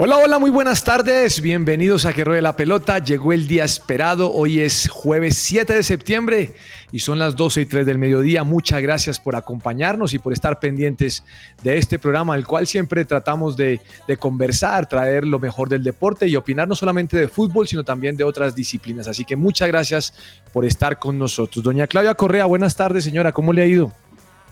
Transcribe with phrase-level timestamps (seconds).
[0.00, 1.40] Hola, hola, muy buenas tardes.
[1.40, 3.00] Bienvenidos a Que Ruede la Pelota.
[3.00, 4.32] Llegó el día esperado.
[4.32, 6.54] Hoy es jueves 7 de septiembre
[6.92, 8.44] y son las 12 y 3 del mediodía.
[8.44, 11.24] Muchas gracias por acompañarnos y por estar pendientes
[11.64, 16.28] de este programa, el cual siempre tratamos de, de conversar, traer lo mejor del deporte
[16.28, 19.08] y opinar no solamente de fútbol, sino también de otras disciplinas.
[19.08, 20.14] Así que muchas gracias
[20.52, 21.64] por estar con nosotros.
[21.64, 23.32] Doña Claudia Correa, buenas tardes, señora.
[23.32, 23.92] ¿Cómo le ha ido?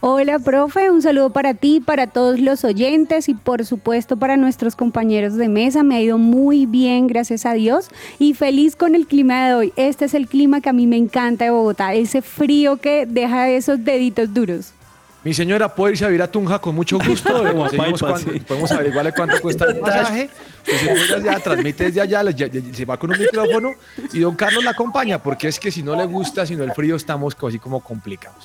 [0.09, 4.77] Hola, profe, un saludo para ti, para todos los oyentes y por supuesto para nuestros
[4.77, 5.83] compañeros de mesa.
[5.83, 7.89] Me ha ido muy bien, gracias a Dios,
[8.21, 9.73] y feliz con el clima de hoy.
[9.75, 13.49] Este es el clima que a mí me encanta de Bogotá, ese frío que deja
[13.49, 14.73] esos deditos duros.
[15.25, 17.43] Mi señora, ¿puede irse a vivir a Tunja con mucho gusto?
[17.51, 18.39] Como Seguimos Paipa, cuando- sí.
[18.47, 20.31] podemos averiguarle cuánto cuesta el pasaje.
[20.65, 23.71] Llega allá, transmite desde allá, ya- ya- se va con un micrófono
[24.13, 26.95] y don Carlos la acompaña, porque es que si no le gusta, sino el frío,
[26.95, 28.45] estamos así como complicados.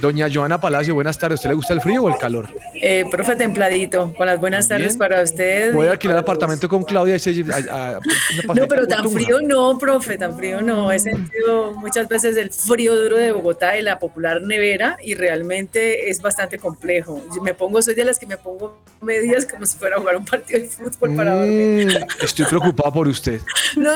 [0.00, 1.40] Doña Joana Palacio, buenas tardes.
[1.40, 2.48] ¿Usted le gusta el frío o el calor?
[2.74, 5.74] Eh, profe templadito, con las buenas tardes para usted.
[5.74, 7.98] Voy a alquilar apartamento con Claudia y a-
[8.54, 10.90] No, pero tan frío no, profe, tan frío no.
[10.90, 16.08] He sentido muchas veces el frío duro de Bogotá y la popular nevera y realmente
[16.08, 17.22] es bastante complejo.
[17.34, 20.16] Yo Me pongo, soy de las que me pongo medias como si fuera a jugar
[20.16, 21.88] un partido de fútbol para dormir.
[21.88, 23.40] Mm, estoy preocupado por usted.
[23.76, 23.92] No,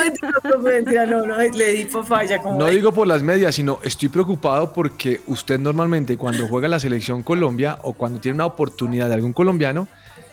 [0.60, 2.38] mentira, no, no, le di por falla.
[2.40, 6.78] Como No digo por las medias, sino estoy preocupado porque usted normalmente cuando juega la
[6.80, 9.86] selección Colombia o cuando tiene una oportunidad de algún colombiano,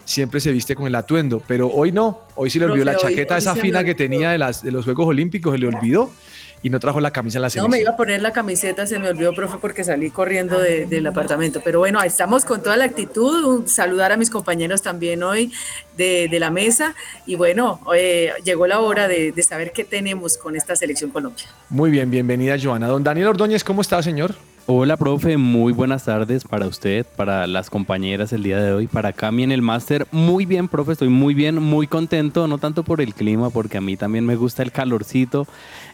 [0.05, 3.09] siempre se viste con el atuendo, pero hoy no, hoy se le olvidó la Profe,
[3.09, 6.11] chaqueta hoy esa fina que tenía de, las, de los Juegos Olímpicos, se le olvidó
[6.63, 7.71] y no trajo la camisa en la No, selección.
[7.71, 11.07] me iba a poner la camiseta, se me olvidó, profe, porque salí corriendo de- del
[11.07, 11.59] apartamento.
[11.63, 13.65] Pero bueno, ahí estamos con toda la actitud.
[13.67, 15.51] Saludar a mis compañeros también hoy
[15.97, 16.93] de, de la mesa.
[17.25, 21.45] Y bueno, eh, llegó la hora de, de saber qué tenemos con esta selección Colombia.
[21.69, 22.87] Muy bien, bienvenida Joana.
[22.87, 24.35] Don Daniel Ordóñez, ¿cómo está, señor?
[24.67, 29.11] Hola, profe, muy buenas tardes para usted, para las compañeras el día de hoy, para
[29.11, 30.05] Cami en el máster.
[30.11, 33.81] Muy bien, profe, estoy muy bien, muy contento, no tanto por el clima, porque a
[33.81, 35.47] mí también me gusta el calorcito.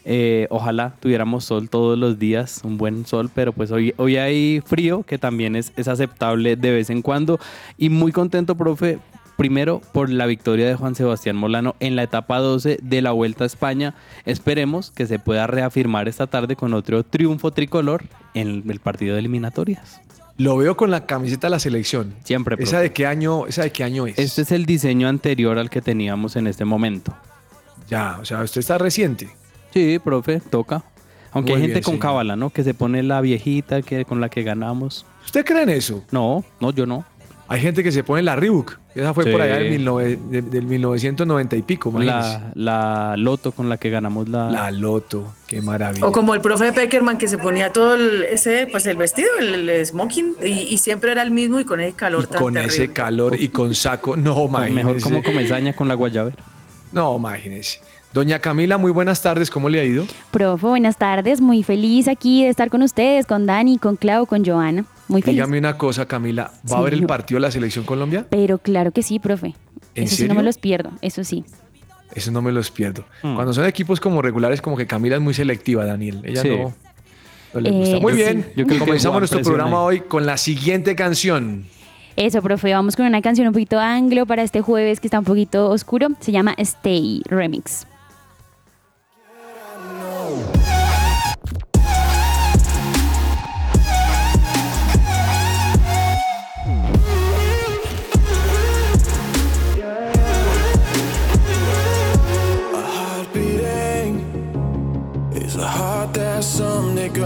[0.04, 4.60] Eh, ojalá tuviéramos sol todos los días, un buen sol, pero pues hoy, hoy hay
[4.64, 7.40] frío, que también es, es aceptable de vez en cuando.
[7.78, 8.98] Y muy contento, profe,
[9.38, 13.44] Primero, por la victoria de Juan Sebastián Molano en la etapa 12 de la Vuelta
[13.44, 13.94] a España.
[14.26, 18.02] Esperemos que se pueda reafirmar esta tarde con otro triunfo tricolor
[18.34, 20.00] en el partido de eliminatorias.
[20.38, 22.16] Lo veo con la camiseta de la selección.
[22.24, 22.82] Siempre, ¿Esa profe.
[22.82, 24.18] de qué año, esa de qué año es?
[24.18, 27.14] Este es el diseño anterior al que teníamos en este momento.
[27.88, 29.28] Ya, o sea, usted está reciente.
[29.72, 30.82] Sí, profe, toca.
[31.30, 32.02] Aunque Muy hay gente bien, con señor.
[32.02, 32.50] cábala, ¿no?
[32.50, 35.06] Que se pone la viejita que, con la que ganamos.
[35.24, 36.02] ¿Usted cree en eso?
[36.10, 37.04] No, no, yo no.
[37.50, 38.76] Hay gente que se pone la Reebok.
[38.94, 39.30] Esa fue Sí.
[39.30, 41.90] por allá del, 19 de- del 1990 y pico.
[41.98, 44.50] La, la loto con la que ganamos la...
[44.50, 46.04] La Loto, qué maravilla.
[46.06, 49.68] O como el profe Peckerman que se ponía todo el, ese, pues el vestido, el,
[49.68, 52.52] el smoking, y, y siempre era el mismo y con ese calor Y tan con
[52.54, 52.74] terrible.
[52.74, 54.14] ese calor y con saco.
[54.16, 54.74] No, imagínese.
[54.84, 56.36] Mejor como comezaña con la guayabera.
[56.92, 57.80] No, imagínese.
[58.12, 59.50] Doña Camila, muy buenas tardes.
[59.50, 60.04] ¿Cómo le ha ido?
[60.30, 64.44] Profe, buenas tardes, muy feliz aquí de estar con ustedes, con Dani, con Clau, con
[64.44, 64.84] Joana.
[65.08, 65.36] Muy feliz.
[65.36, 66.52] Dígame una cosa, Camila.
[66.70, 68.26] ¿Va a haber el partido de la Selección Colombia?
[68.28, 69.54] Pero claro que sí, profe.
[69.94, 70.34] ¿En eso sí serio?
[70.34, 71.44] no me los pierdo, eso sí.
[72.14, 73.04] Eso no me los pierdo.
[73.22, 73.34] Hmm.
[73.34, 76.20] Cuando son equipos como regulares, como que Camila es muy selectiva, Daniel.
[76.24, 76.48] Ella Sí.
[76.50, 76.74] no,
[77.54, 77.98] no le Eh, gusta.
[78.00, 78.18] Muy sí.
[78.18, 78.46] bien.
[78.56, 81.64] Yo creo que Comenzamos nuestro programa hoy con la siguiente canción.
[82.16, 85.24] Eso, profe, vamos con una canción un poquito anglo para este jueves que está un
[85.24, 86.08] poquito oscuro.
[86.20, 87.86] Se llama Stay Remix.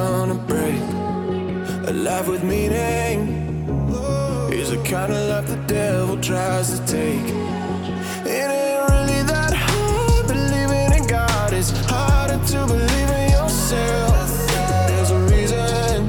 [0.02, 0.82] Gonna break.
[1.90, 3.18] A life with meaning
[4.60, 7.28] is the kind of life the devil tries to take.
[8.36, 11.52] It ain't really that hard believing in God.
[11.52, 14.28] It's harder to believe in yourself.
[14.88, 16.06] There's a reason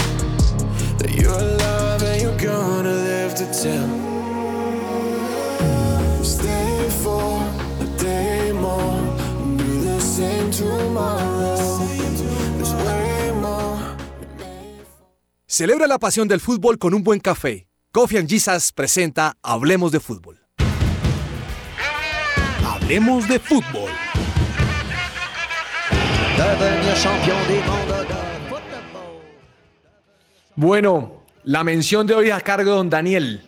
[1.00, 4.03] that you're alive and you're gonna live to tell.
[15.56, 17.68] Celebra la pasión del fútbol con un buen café.
[17.92, 20.42] Coffee and Jesus presenta Hablemos de Fútbol.
[22.66, 23.92] Hablemos de Fútbol.
[30.56, 33.48] Bueno, la mención de hoy a cargo de don Daniel.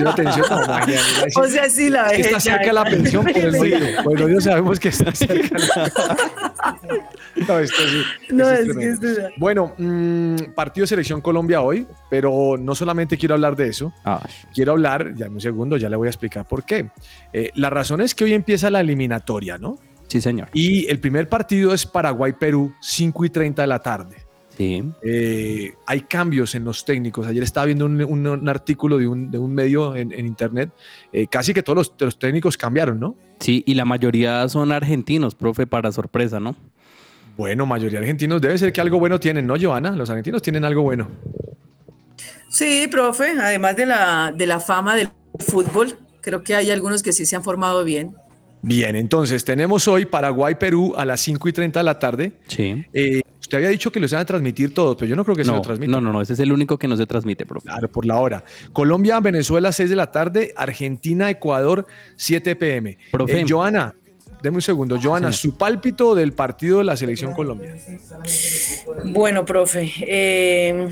[0.05, 0.45] la- pensión.
[0.49, 3.77] No, O sea, sí, la es que está vejez ya- cerca la pensión el medio.
[4.03, 5.57] Bueno, yo sabemos que está cerca.
[5.59, 5.91] la-
[7.47, 9.07] No, esto sí, No, es que esto-
[9.37, 14.21] Bueno, mm, partido de selección Colombia hoy, pero no solamente quiero hablar de eso, Ah,
[14.53, 16.89] quiero hablar, ya en un segundo, ya le voy a explicar por qué.
[17.33, 19.77] Eh, la razón es que hoy empieza la eliminatoria, ¿no?
[20.07, 20.49] sí, señor.
[20.53, 24.17] Y el primer partido es Paraguay-Perú, 5 y 30 de la tarde.
[24.57, 24.83] Sí.
[25.01, 27.25] Eh, hay cambios en los técnicos.
[27.25, 30.69] Ayer estaba viendo un, un- un artículo de un, de un medio en, en internet.
[31.13, 33.15] eh, casi que todos los, los técnicos cambiaron, ¿no?
[33.39, 36.55] Sí, y la mayoría son argentinos, profe, para sorpresa, ¿no?
[37.37, 38.41] Bueno, mayoría de argentinos.
[38.41, 39.91] Debe ser que algo bueno tienen, ¿no, Joana?
[39.95, 41.07] Los argentinos tienen algo bueno.
[42.49, 45.09] Sí, profe, además de la, de la fama del
[45.39, 48.13] fútbol, creo que hay algunos que sí se han formado bien.
[48.61, 52.31] Bien, entonces tenemos hoy Paraguay-Perú a las 5 y 30 de la tarde.
[52.47, 52.85] Sí.
[52.93, 55.43] Eh, usted había dicho que los iban a transmitir todos, pero yo no creo que
[55.43, 55.91] se lo transmitan.
[55.91, 57.67] no, no, no, ese es el único que no se transmite, profe.
[57.67, 58.43] Claro, por la hora.
[58.71, 60.53] Colombia, Venezuela, 6 de la tarde.
[60.55, 62.97] Argentina, Ecuador, 7 pm.
[63.11, 63.41] Profe.
[63.41, 63.95] Eh, Joana,
[64.43, 64.99] deme un segundo.
[65.01, 67.75] Joana, su pálpito del partido de la selección Colombia.
[69.05, 70.89] Bueno, profe, eh,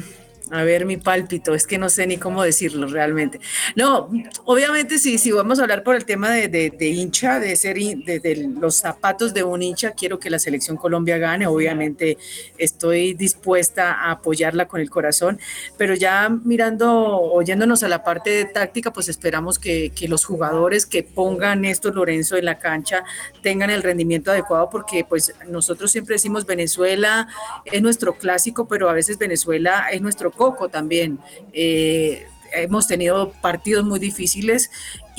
[0.51, 3.39] a ver mi pálpito, es que no sé ni cómo decirlo realmente.
[3.75, 4.09] No,
[4.45, 7.77] obviamente si, si vamos a hablar por el tema de, de- de hincha, de ser
[7.77, 12.17] hin- de, de los zapatos de un hincha, quiero que la selección Colombia gane, obviamente
[12.57, 15.39] estoy dispuesta a apoyarla con el corazón,
[15.77, 16.91] pero ya mirando,
[17.21, 22.37] oyéndonos a la parte táctica, pues esperamos que, que los jugadores que pongan Néstor Lorenzo
[22.37, 23.03] en la cancha
[23.41, 27.27] tengan el rendimiento adecuado, porque pues nosotros siempre decimos Venezuela
[27.65, 31.19] es nuestro clásico, pero a veces Venezuela es nuestro coco también.
[31.51, 34.71] Eh, hemos tenido partidos muy difíciles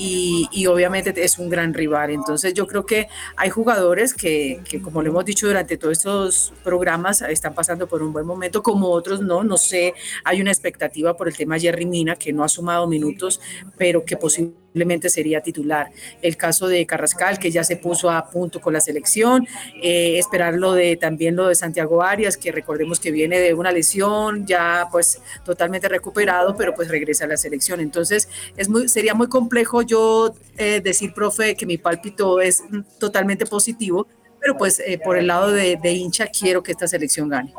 [0.03, 2.11] y, y obviamente es un gran rival.
[2.11, 6.55] Entonces yo creo que hay jugadores que, que, como lo hemos dicho durante todos estos
[6.65, 9.93] programas, están pasando por un buen momento, como otros no, no sé,
[10.25, 13.43] hay una expectativa por el tema Jerry Mina, que no ha sumado minutos,
[13.77, 15.91] pero que posiblemente sería titular.
[16.23, 19.47] El caso de Carrascal, que ya se puso a punto con la selección,
[19.83, 23.73] eh, esperar lo de, también lo de Santiago Arias, que recordemos que viene de una
[23.73, 27.81] lesión, ya pues totalmente recuperado, pero pues regresa a la selección.
[27.81, 32.99] Entonces es muy, sería muy complejo yo eh, decir, profe, que mi pálpito es mm,
[32.99, 34.07] totalmente positivo,
[34.41, 37.53] pero pues eh, por el lado de, de hincha quiero que esta selección gane.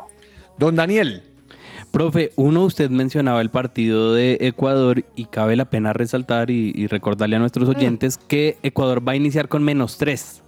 [0.58, 1.22] Don Daniel.
[1.90, 6.86] Profe, uno, usted mencionaba el partido de Ecuador y cabe la pena resaltar y, y
[6.86, 10.40] recordarle a nuestros oyentes que Ecuador va a iniciar con menos tres.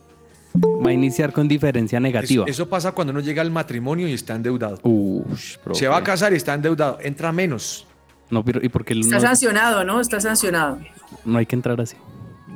[0.56, 2.44] Va a iniciar con diferencia negativa.
[2.44, 4.78] Eso, eso pasa cuando uno llega al matrimonio y está endeudado.
[4.82, 5.81] Ush, profe.
[5.81, 6.98] Se va a casar y está endeudado.
[7.02, 7.86] Entra menos.
[8.34, 10.00] No, pero ¿y por qué Está no, sancionado, ¿no?
[10.00, 10.78] Está sancionado.
[11.25, 11.96] no hay que entrar así?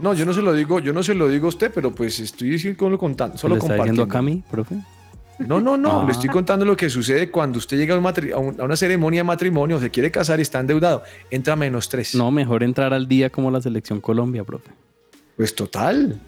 [0.03, 2.21] No, yo no se lo digo, yo no se lo digo a usted, pero pues
[2.21, 4.19] estoy diciendo contando, solo ¿Le está compartiendo.
[4.19, 4.77] a mí, profe?
[5.41, 6.05] No, no, no, Ah.
[6.05, 8.65] le estoy contando lo que sucede cuando usted llega a, un matri- a un- a
[8.65, 12.15] una ceremonia de matrimonio, se quiere casar y está endeudado, entra menos tres.
[12.17, 14.71] No, mejor entrar al día como la selección Colombia, profe.
[15.39, 16.19] Pues total.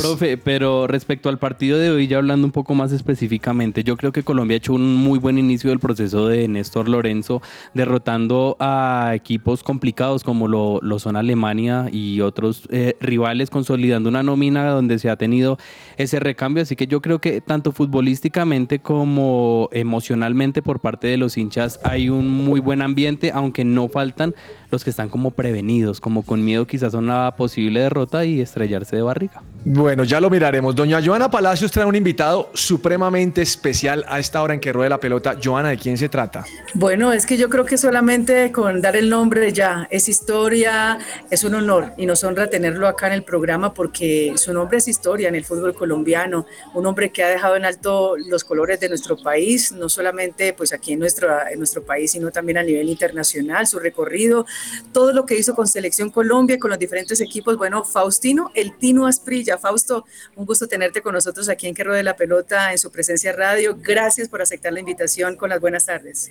[0.00, 4.12] Profe, pero respecto al partido de hoy, ya hablando un poco más específicamente, yo creo
[4.12, 7.42] que Colombia ha hecho un muy buen inicio del proceso de Néstor Lorenzo,
[7.74, 14.22] derrotando a equipos complicados como lo, lo son Alemania y otros eh, rivales, consolidando una
[14.22, 15.58] nómina donde se ha tenido
[15.96, 16.62] ese recambio.
[16.62, 22.08] Así que yo creo que tanto futbolísticamente como emocionalmente por parte de los hinchas hay
[22.08, 24.32] un muy buen ambiente, aunque no faltan
[24.76, 28.94] los que están como prevenidos, como con miedo quizás a una posible derrota y estrellarse
[28.94, 29.42] de barriga.
[29.64, 30.76] Bueno, ya lo miraremos.
[30.76, 35.00] Doña Joana Palacios trae un invitado supremamente especial a esta hora en que ruede la
[35.00, 35.36] pelota.
[35.42, 36.44] Joana, ¿de quién se trata?
[36.74, 40.98] Bueno, es que yo creo que solamente con dar el nombre ya es historia,
[41.30, 44.88] es un honor y nos honra tenerlo acá en el programa porque su nombre es
[44.88, 48.88] historia en el fútbol colombiano, un hombre que ha dejado en alto los colores de
[48.88, 52.88] nuestro país, no solamente pues aquí en nuestro, en nuestro país, sino también a nivel
[52.88, 54.46] internacional, su recorrido,
[54.92, 57.56] todo lo que hizo con Selección Colombia, con los diferentes equipos.
[57.56, 59.58] Bueno, Faustino, el Tino Asprilla.
[59.58, 60.04] Fausto,
[60.34, 63.76] un gusto tenerte con nosotros aquí en Que Ruede la Pelota, en su presencia radio.
[63.78, 66.30] Gracias por aceptar la invitación con las buenas tardes.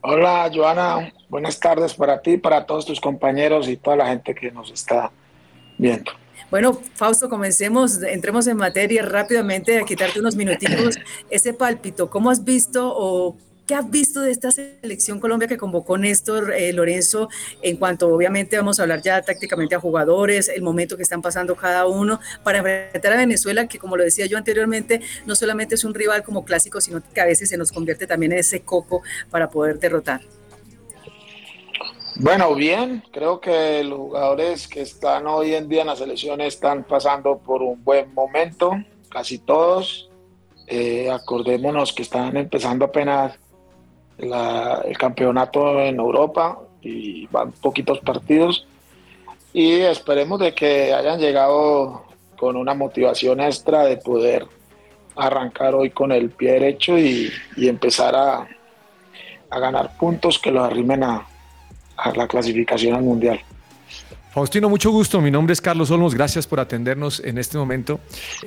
[0.00, 1.12] Hola, Joana.
[1.28, 5.10] Buenas tardes para ti, para todos tus compañeros y toda la gente que nos está
[5.78, 6.12] viendo.
[6.50, 10.96] Bueno, Fausto, comencemos, entremos en materia rápidamente a quitarte unos minutitos.
[11.30, 15.98] Ese pálpito, ¿cómo has visto o ¿Qué has visto de esta selección Colombia que convocó
[15.98, 17.28] Néstor eh, Lorenzo
[17.62, 21.56] en cuanto, obviamente, vamos a hablar ya tácticamente a jugadores, el momento que están pasando
[21.56, 25.82] cada uno para enfrentar a Venezuela, que como lo decía yo anteriormente, no solamente es
[25.82, 29.02] un rival como clásico, sino que a veces se nos convierte también en ese coco
[29.30, 30.20] para poder derrotar?
[32.14, 36.84] Bueno, bien, creo que los jugadores que están hoy en día en la selección están
[36.84, 38.70] pasando por un buen momento,
[39.08, 40.08] casi todos.
[40.68, 43.38] Eh, acordémonos que están empezando apenas
[44.18, 48.66] el campeonato en Europa y van poquitos partidos
[49.52, 52.04] y esperemos de que hayan llegado
[52.38, 54.46] con una motivación extra de poder
[55.16, 58.48] arrancar hoy con el pie derecho y, empezar a,
[59.50, 61.26] ganar puntos que los arrimen a,
[61.96, 63.40] a la clasificación al mundial.
[64.36, 65.22] Faustino, mucho gusto.
[65.22, 66.14] Mi nombre es Carlos Olmos.
[66.14, 68.00] Gracias por atendernos en este momento.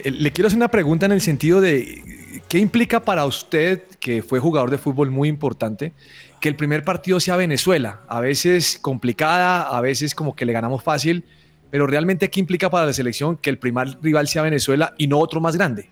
[0.03, 4.21] Eh, le quiero hacer una pregunta en el sentido de qué implica para usted, que
[4.21, 5.93] fue jugador de fútbol muy importante,
[6.39, 8.01] que el primer partido sea Venezuela.
[8.07, 11.25] A veces complicada, a veces como que le ganamos fácil,
[11.69, 15.19] pero realmente qué implica para la selección que el primer rival sea Venezuela y no
[15.19, 15.89] otro más grande.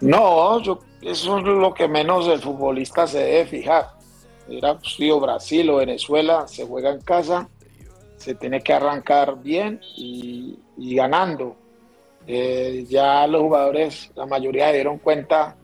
[0.00, 3.90] No, yo, eso es lo que menos el futbolista se debe fijar.
[4.48, 7.48] Era sido Brasil o Venezuela, se juega en casa
[8.16, 11.56] se tiene que arrancar bien y, ganando.
[12.26, 15.56] Eh, ya los jugadores, la mayoría dieron cuenta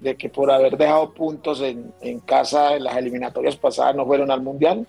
[0.00, 4.42] de que por haber dejado puntos en, casa en las eliminatorias pasadas no fueron al
[4.42, 4.86] Mundial.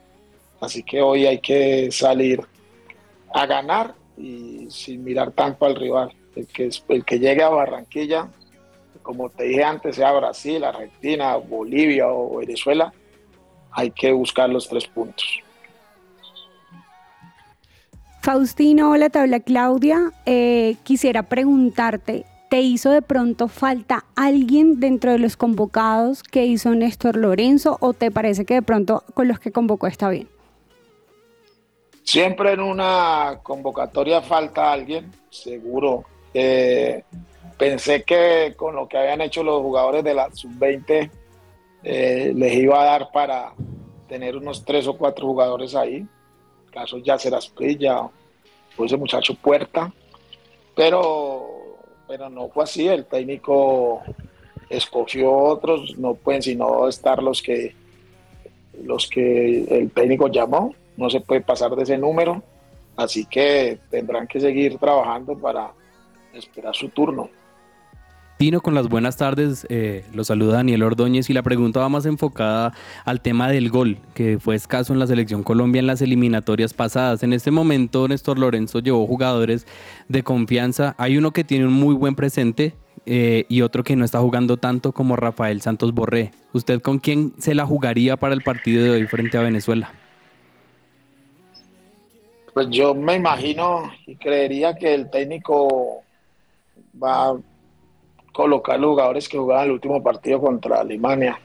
[0.62, 2.42] Así que hoy hay que salir
[3.34, 6.14] a ganar y sin mirar tanto al rival.
[6.36, 8.30] El que, el que llegue a Barranquilla,
[9.02, 12.94] como te dije antes, sea Brasil, Argentina, Bolivia o Venezuela,
[13.72, 15.42] hay que buscar los tres puntos.
[18.32, 20.12] Faustino, hola, te habla Claudia.
[20.28, 26.76] Eh, quisiera preguntarte, ¿te hizo de pronto falta alguien dentro de los convocados que hizo
[26.76, 30.28] Néstor Lorenzo o te parece que de pronto con los que convocó está bien?
[32.04, 36.04] Siempre en una convocatoria falta alguien, seguro.
[36.32, 37.04] Eh,
[37.58, 41.10] pensé que con lo que habían hecho los jugadores de la sub-20
[41.82, 43.54] eh, les iba a dar para
[44.08, 46.08] tener unos tres o cuatro jugadores ahí
[46.70, 47.42] caso ya será
[48.86, 49.92] Ese muchacho Puerta,
[50.76, 54.02] pero, pero no fue así, el técnico
[54.70, 57.76] escogió otros, no pueden sino estar los que,
[58.84, 62.42] los que el técnico llamó, no se puede pasar de ese número,
[62.96, 65.72] así que tendrán que seguir trabajando para
[66.34, 67.30] esperar su turno.
[68.40, 72.06] Pino, con las buenas tardes, eh, lo saluda Daniel Ordóñez y la pregunta va más
[72.06, 72.72] enfocada
[73.04, 77.22] al tema del gol, que fue escaso en la selección Colombia en las eliminatorias pasadas.
[77.22, 79.68] En este momento, Néstor Lorenzo llevó jugadores
[80.08, 80.96] de confianza.
[80.98, 84.56] Hay uno que tiene un muy buen presente eh, y otro que no está jugando
[84.56, 86.32] tanto como Rafael Santos Borré.
[86.54, 89.92] ¿Usted con quién se la jugaría para el partido de hoy frente a Venezuela?
[92.54, 96.04] Pues yo me imagino y creería que el técnico
[97.04, 97.38] va
[98.40, 101.38] colocar jugadores que jugaban el último partido contra Alemania.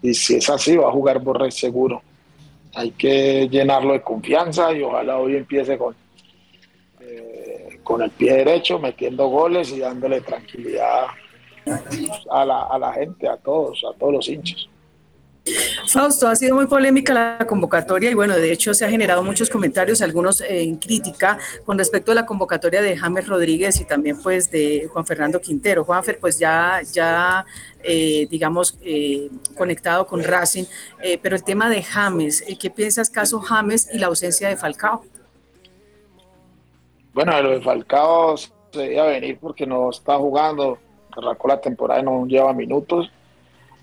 [0.00, 2.00] Y si es así, va a jugar Borré seguro.
[2.76, 5.96] Hay que llenarlo de confianza y ojalá hoy empiece con,
[7.00, 11.06] eh, con el pie derecho, metiendo goles y dándole tranquilidad
[12.30, 14.68] a la, a la gente, a todos, a todos los hinchas.
[15.86, 19.48] Fausto, ha sido muy polémica la convocatoria y bueno, de hecho se ha generado muchos
[19.48, 24.50] comentarios, algunos en crítica con respecto a la convocatoria de James Rodríguez y también pues
[24.50, 25.84] de Juan Fernando Quintero.
[25.84, 27.44] Juanfer pues ya, ya
[27.82, 30.64] eh, digamos, eh, conectado con Racing,
[31.02, 35.02] eh, pero el tema de James, ¿qué piensas caso James y la ausencia de Falcao?
[37.14, 40.78] Bueno, lo de Falcao se debía venir porque no está jugando,
[41.16, 43.10] arrancó la temporada y no lleva minutos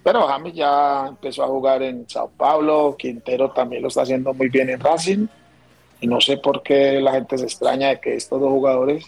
[0.08, 4.48] pero James ya empezó a jugar en Sao Paulo, Quintero también lo está haciendo muy
[4.48, 5.28] bien en Racing.
[6.00, 9.04] Y no sé por qué la gente se extraña de que estos dos jugadores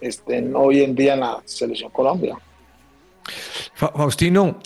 [0.00, 2.36] estén hoy en día en la selección Colombia.
[3.74, 4.58] Faustino,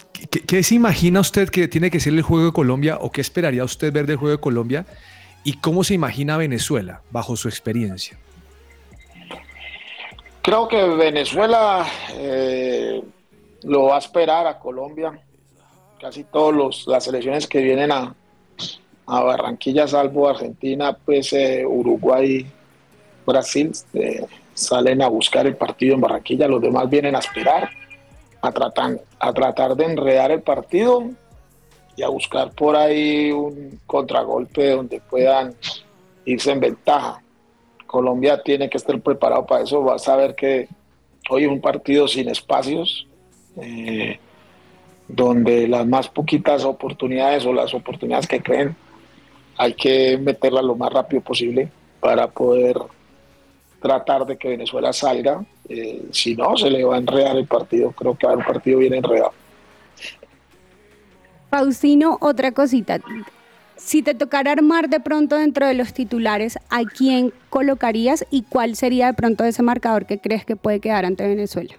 [0.46, 3.62] ¿qué, se imagina usted que tiene que ser el juego de Colombia o qué esperaría
[3.62, 4.86] usted ver del juego de Colombia?
[5.44, 8.18] ¿Y cómo se imagina Venezuela bajo su experiencia?
[10.40, 13.02] Creo que Venezuela eh,
[13.64, 15.12] lo va a esperar a Colombia
[16.00, 18.14] casi todas las selecciones que vienen a,
[19.06, 22.46] Barranquilla, salvo Argentina, pues eh, Uruguay,
[23.24, 27.70] Brasil, eh, salen a buscar el partido en Barranquilla, los demás vienen a esperar,
[28.42, 31.10] a tratar, a tratar de enredar el partido
[31.96, 35.54] y a buscar por ahí un contragolpe donde puedan
[36.26, 37.22] irse en ventaja.
[37.86, 39.82] Colombia tiene que estar preparado para eso.
[39.82, 40.68] Va a saber que
[41.30, 43.06] hoy es un partido sin espacios,
[43.56, 44.20] eh,
[45.08, 48.76] donde las más poquitas oportunidades o las oportunidades que creen
[49.56, 51.68] hay que meterlas lo más rápido posible
[52.00, 52.76] para poder
[53.80, 55.44] tratar de que Venezuela salga.
[55.68, 57.90] Eh, si no, se le va a enredar el partido.
[57.92, 59.32] Creo que va a haber un partido bien enredado.
[61.50, 63.00] Faustino, otra cosita.
[63.76, 68.76] Si te tocara armar de pronto dentro de los titulares, ¿a quién colocarías y cuál
[68.76, 71.74] sería de pronto ese marcador que crees que puede quedar ante Venezuela?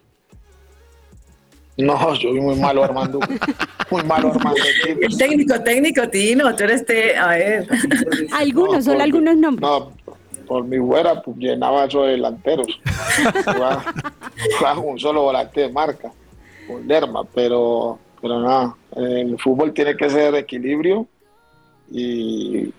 [1.80, 3.20] No, yo soy muy malo armando.
[3.92, 4.62] muy malo armando.
[4.86, 7.68] El técnico, técnico, Tino, tú eres este, a ver.
[8.34, 9.70] Algunos, No, solo por- algunos nombres.
[9.70, 9.92] No,
[10.48, 12.68] por mi fuera, pues llenaba eso de delanteros.
[13.46, 13.84] Jugaba-
[14.58, 16.12] jugaba un solo volante de marca,
[16.68, 21.08] con Lerma, pero, pero nada, el fútbol tiene que ser de equilibrio
[21.92, 22.74] y,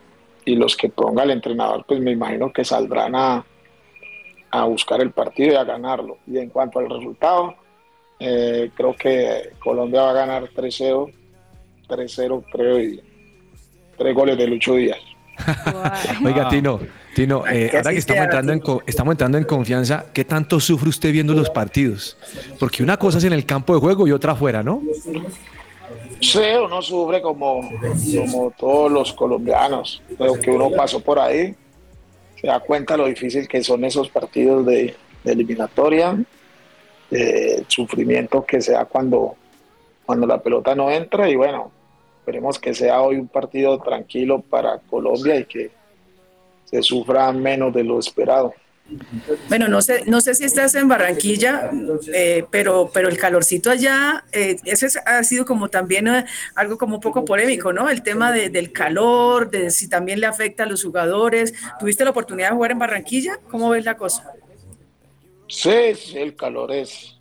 [0.45, 3.45] y los que ponga el entrenador, pues me imagino que saldrán a,
[4.51, 6.19] a buscar el partido y a ganarlo.
[6.27, 7.55] Y en cuanto al resultado,
[8.21, 11.13] eh, creo que Colombia va a ganar 3-0,
[11.89, 13.01] 3-0 creo, y
[13.99, 14.99] tres goles de Lucho Díaz.
[16.25, 16.81] Oiga, Tino,
[17.15, 20.89] Tino, eh, ahora que estamos entrando, en, co- estamos entrando en confianza, ¿qué tanto sufre
[20.91, 22.17] usted viendo los partidos?
[22.59, 24.83] Porque una cosa es en el campo de juego y otra afuera, ¿no?
[26.21, 27.71] Sí, uno sufre como,
[28.15, 30.03] como todos los colombianos.
[30.19, 31.55] Creo que uno pasó por ahí,
[32.39, 36.15] se da cuenta lo difícil que son esos partidos de, de eliminatoria,
[37.11, 39.37] eh, sufrimiento que se da cuando,
[40.07, 41.71] cuando la pelota no entra y bueno,
[42.21, 45.71] esperemos que sea hoy un partido tranquilo para Colombia y que
[46.65, 48.55] se sufra menos de lo esperado.
[49.49, 51.71] Bueno, no sé, no sé si estás en Barranquilla,
[52.13, 56.25] eh, pero, pero el calorcito allá, eh, eso es- ha sido como también eh,
[56.57, 57.89] algo como un poco polémico, ¿no?
[57.89, 61.55] El tema de- del calor, de si también le afecta a los jugadores.
[61.79, 63.39] ¿Tuviste la oportunidad de jugar en Barranquilla?
[63.49, 64.33] ¿Cómo ves la cosa?
[65.51, 67.17] Sí, sí, el calor es,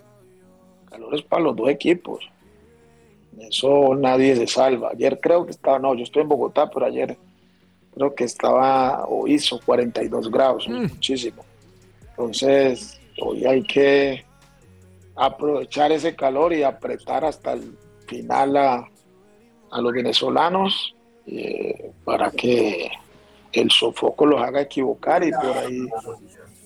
[0.83, 2.29] el calor es para los dos equipos.
[3.39, 4.91] Eso nadie se salva.
[4.91, 7.17] Ayer creo que estaba, no, yo estoy en Bogotá, pero ayer
[7.93, 11.43] creo que estaba o hizo 42 grados, muchísimo.
[12.11, 14.23] Entonces, hoy hay que
[15.15, 17.75] aprovechar ese calor y apretar hasta el
[18.05, 18.87] final a,
[19.71, 22.91] a los venezolanos eh, para que
[23.53, 25.87] el sofoco los haga equivocar y por ahí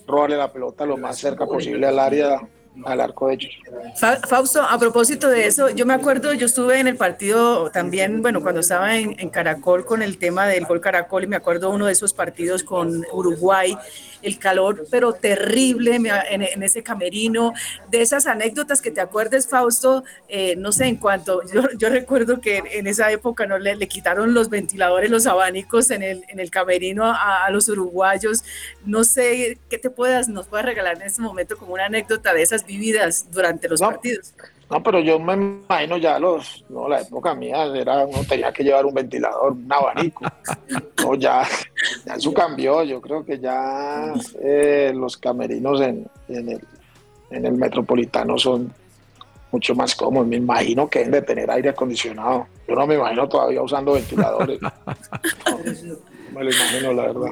[0.07, 2.41] robarle la pelota lo más cerca posible al área,
[2.85, 3.51] al arco de ellos.
[3.95, 8.21] Fa- Fausto, a propósito de eso, yo me acuerdo, yo estuve en el partido también,
[8.21, 11.85] bueno, cuando estaba en, Caracol con el tema del gol Caracol, y me acuerdo uno
[11.85, 13.75] de esos partidos con Uruguay,
[14.21, 17.53] el calor, pero terrible en, ese camerino,
[17.89, 21.41] de esas anécdotas que te acuerdes, Fausto, eh, no sé en cuánto,
[21.77, 26.51] yo, recuerdo que en esa época no le, quitaron los ventiladores, los abanicos en el,
[26.51, 28.43] camerino a, los uruguayos,
[28.85, 32.41] no sé qué te puedas, nos puedas regalar en este momento como una anécdota de
[32.41, 33.89] esas vividas durante los No.
[33.89, 34.33] partidos.
[34.69, 38.63] No, pero yo me imagino ya los, no, la época mía era, uno tenía que
[38.63, 40.25] llevar un ventilador, un abanico.
[41.03, 41.45] No, ya,
[42.05, 42.81] ya eso cambió.
[42.83, 46.61] Yo creo que ya eh, los camerinos en, en el,
[47.29, 48.73] en el metropolitano son
[49.51, 50.27] mucho más cómodos.
[50.27, 52.47] Me imagino que deben de tener aire acondicionado.
[52.67, 54.59] Yo no me imagino todavía usando ventiladores.
[54.59, 54.71] No,
[55.51, 55.95] no
[56.33, 57.31] me lo imagino, la verdad.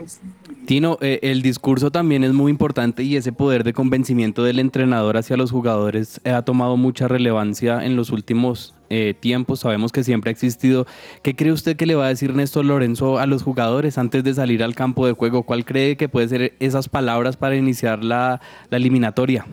[0.65, 5.17] Tino, eh, el discurso también es muy importante y ese poder de convencimiento del entrenador
[5.17, 9.61] hacia los jugadores eh, ha tomado mucha relevancia en los últimos eh, tiempos.
[9.61, 10.85] Sabemos que siempre ha existido.
[11.23, 14.33] ¿Qué cree usted que le va a decir Néstor Lorenzo a los jugadores antes de
[14.33, 15.43] salir al campo de juego?
[15.43, 19.45] ¿Cuál cree que puede ser esas palabras para iniciar la, la eliminatoria?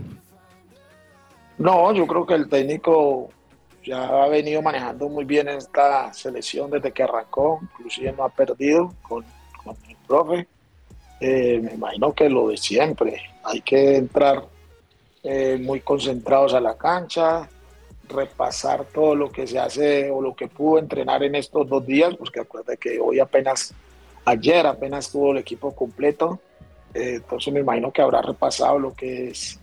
[1.57, 3.31] No, yo creo que el técnico
[3.85, 8.93] ya ha venido manejando muy bien esta selección desde que arrancó, inclusive no ha perdido
[9.03, 9.25] con,
[10.09, 10.47] profe.
[11.21, 14.45] Eh, me imagino que lo de siempre, hay que entrar
[15.23, 17.49] eh, muy concentrados a la cancha,
[18.09, 22.15] repasar todo lo que se hace o lo que pudo entrenar en estos dos días,
[22.17, 23.75] porque acuérdate que hoy apenas,
[24.25, 26.41] ayer apenas tuvo el equipo completo,
[26.95, 29.61] Eh, entonces me imagino que habrá repasado lo que es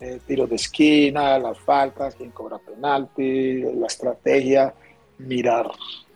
[0.00, 4.72] eh, tiros de esquina, las faltas, quién cobra penalti, la estrategia,
[5.18, 5.66] mirar,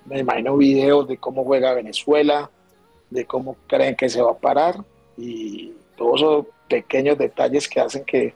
[0.06, 2.48] me imagino videos de cómo juega Venezuela,
[3.12, 4.82] de cómo creen que se va a parar
[5.16, 8.34] y todos esos pequeños detalles que hacen que,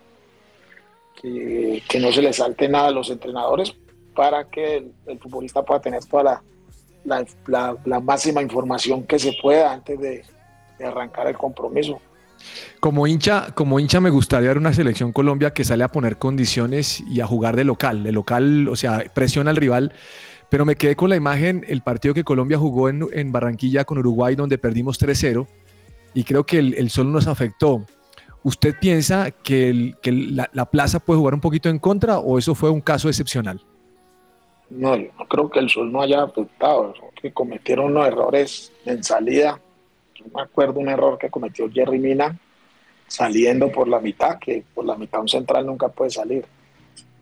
[1.21, 3.75] que, que no se le salte nada a los entrenadores
[4.15, 6.43] para que el, el futbolista pueda tener toda la,
[7.05, 10.25] la, la- la máxima información que se pueda antes de,
[10.79, 12.01] de arrancar el compromiso.
[12.81, 17.01] Como hincha, como hincha me gustaría ver una selección Colombia que sale a poner condiciones
[17.01, 18.03] y a jugar de local.
[18.03, 19.93] De local, o sea, presiona al rival.
[20.49, 23.99] Pero me quedé con la imagen, el partido que Colombia jugó en, en Barranquilla con
[23.99, 25.47] Uruguay, donde perdimos 3-0.
[26.15, 27.85] y creo que el, el sol nos afectó.
[28.43, 32.39] ¿Usted piensa que, el- que la, la plaza puede jugar un poquito en contra o
[32.39, 33.61] eso fue un caso excepcional?
[34.71, 39.03] No, yo no creo que el sol no haya afectado, que cometieron unos errores en
[39.03, 39.61] salida.
[40.15, 42.39] Yo me acuerdo un error que cometió Jerry Mina
[43.09, 46.45] saliendo por la mitad, que por la mitad un central nunca puede salir.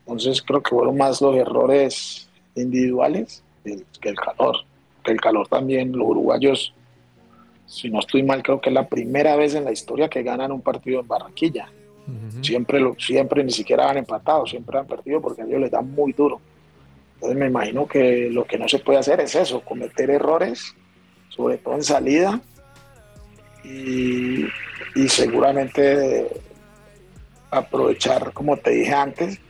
[0.06, 2.23] Entonces creo que fueron más los errores
[2.54, 4.56] individuales que el calor.
[5.02, 6.74] Que el calor también, los uruguayos,
[7.66, 10.52] si no estoy mal, creo que es la primera vez en la historia que ganan
[10.52, 11.68] un partido en Barranquilla.
[12.42, 15.80] Siempre, lo, siempre ni siquiera han empatado, siempre han perdido porque a ellos les da
[15.80, 16.38] muy duro.
[17.14, 20.74] Entonces me imagino que lo que no se puede hacer es eso, cometer errores,
[21.30, 22.42] sobre todo en salida,
[23.64, 24.44] y,
[24.94, 26.28] y seguramente
[27.50, 29.40] aprovechar, como te dije antes,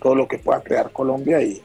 [0.00, 1.60] todo lo que pueda crear Colombia y,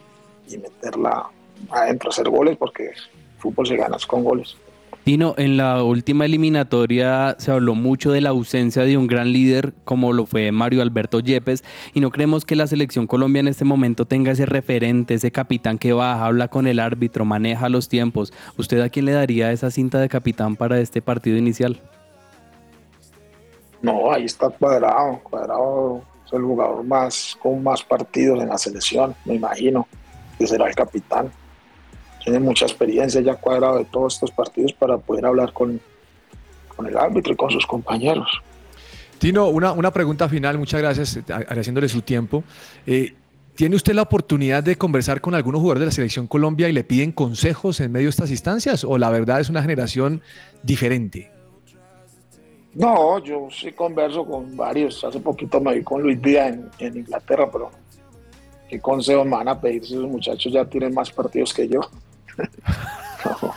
[0.47, 1.27] y meterla
[1.69, 2.95] adentro, hacer goles, porque el
[3.37, 4.55] fútbol se gana con goles.
[5.03, 9.73] Tino, en la última eliminatoria se habló mucho de la ausencia de un gran líder
[9.83, 11.63] como lo fue Mario Alberto Yepes
[11.95, 15.79] y no creemos que la selección Colombia en este momento tenga ese referente, ese capitán
[15.79, 18.31] que baja, habla con el árbitro, maneja los tiempos.
[18.57, 21.81] ¿Usted a quién le daría esa cinta de capitán para este partido inicial?
[23.81, 29.15] No, ahí está cuadrado, cuadrado es el jugador más con más partidos en la selección,
[29.25, 29.87] me imagino,
[30.41, 31.31] que será el capitán.
[32.23, 35.79] Tiene mucha experiencia ya cuadrado de todos estos partidos para poder hablar con,
[36.75, 38.27] con el árbitro y con sus compañeros.
[39.19, 42.43] Tino, una, una pregunta final, muchas gracias, eh, agradeciéndole su tiempo.
[42.87, 43.13] Eh,
[43.53, 46.83] ¿Tiene usted la oportunidad de conversar con algunos jugadores de la selección Colombia y le
[46.83, 48.83] piden consejos en medio de estas instancias?
[48.83, 50.21] ¿O la verdad es una generación
[50.63, 51.31] diferente?
[52.73, 55.03] No, yo sí converso con varios.
[55.03, 57.69] Hace poquito me vi con Luis Díaz en, en Inglaterra, pero
[58.71, 61.81] ¿qué consejos me van a pedir si esos muchachos ya tienen más partidos que yo?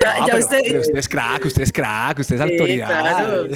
[0.00, 2.50] Ya, Ah, ya pero, usted, pero usted es crack, usted es crack, usted es Sí,
[2.52, 2.88] autoridad.
[2.88, 3.48] claro.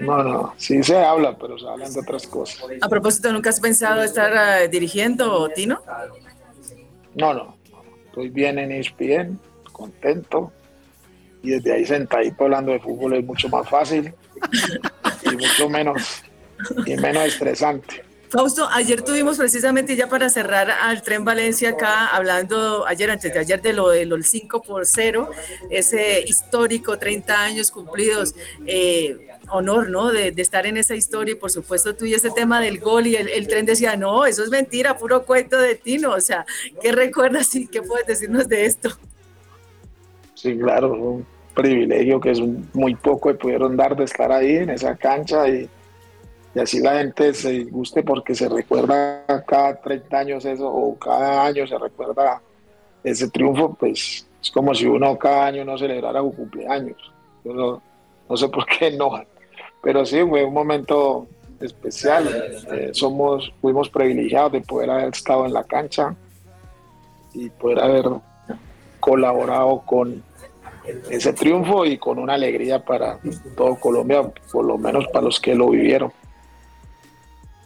[0.00, 2.64] No, no, sí se habla, pero se hablan de otras cosas.
[2.80, 5.80] a propósito, ¿nunca has pensado estar eh, dirigiendo, Tino?
[7.14, 7.56] No, no,
[8.06, 9.38] estoy bien en ESPN,
[9.70, 10.52] contento.
[11.44, 14.12] Y desde ahí sentadito hablando de fútbol es mucho más fácil
[15.24, 16.22] y mucho menos,
[16.86, 18.02] y menos estresante.
[18.32, 23.38] Fausto, ayer tuvimos precisamente ya para cerrar al Tren Valencia acá, hablando ayer, antes de
[23.38, 25.28] ayer, de lo del 5 por 0,
[25.68, 30.10] ese histórico 30 años cumplidos, eh, honor, ¿no?
[30.10, 33.06] De, de estar en esa historia y por supuesto tú y ese tema del gol
[33.06, 36.46] y el, el tren decía, no, eso es mentira, puro cuento de Tino, o sea,
[36.80, 38.88] ¿qué recuerdas y qué puedes decirnos de esto?
[40.32, 42.40] Sí, claro, un privilegio que es
[42.72, 45.68] muy poco que pudieron dar de estar ahí en esa cancha y,
[46.54, 51.46] y así la gente se guste porque se recuerda cada 30 años eso o cada
[51.46, 52.42] año se recuerda
[53.02, 57.12] ese triunfo, pues es como si uno cada año no celebrara su cumpleaños.
[57.44, 57.82] Yo no,
[58.28, 59.10] no sé por qué no,
[59.82, 61.26] pero sí fue un momento
[61.60, 62.28] especial.
[62.72, 66.14] Eh, somos, fuimos privilegiados de poder haber estado en la cancha
[67.32, 68.04] y poder haber
[69.00, 70.22] colaborado con
[71.10, 73.18] ese triunfo y con una alegría para
[73.56, 76.12] todo Colombia, por lo menos para los que lo vivieron.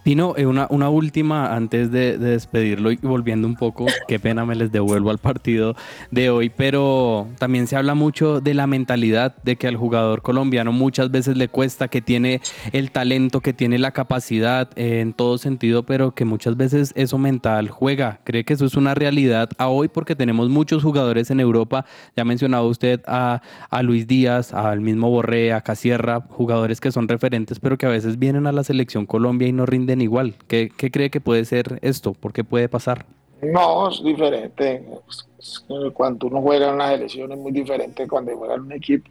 [0.06, 4.54] Tino, eh, una, última antes de, de despedirlo y volviendo un poco, qué pena me
[4.54, 5.74] les devuelvo al partido
[6.12, 10.70] de hoy, pero también se habla mucho de la mentalidad de que al jugador colombiano
[10.70, 12.40] muchas veces le cuesta, que tiene
[12.70, 17.18] el talento, que tiene la capacidad eh, en todo sentido, pero que muchas veces eso
[17.18, 18.20] mental juega.
[18.22, 19.88] ¿Cree que eso es una realidad a hoy?
[19.88, 24.80] Porque tenemos muchos jugadores en Europa, ya ha mencionado usted a, a Luis Díaz, al
[24.80, 28.62] mismo Borré, a Casierra, jugadores que son referentes, pero que a veces vienen a la
[28.62, 30.34] selección Colombia y no rinden igual.
[30.48, 32.12] ¿Qué, cree que puede ser esto?
[32.12, 33.06] ¿Por qué puede pasar?
[33.42, 34.84] No, es diferente.
[35.92, 39.10] Cuando uno juega en una selección es muy diferente cuando juega en un equipo,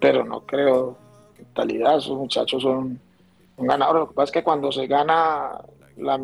[0.00, 0.96] pero no creo
[1.36, 1.98] mentalidad.
[1.98, 3.00] Esos muchachos son,
[3.56, 4.00] ganadores.
[4.00, 5.60] Lo que pasa es que cuando se gana,
[5.96, 6.20] la,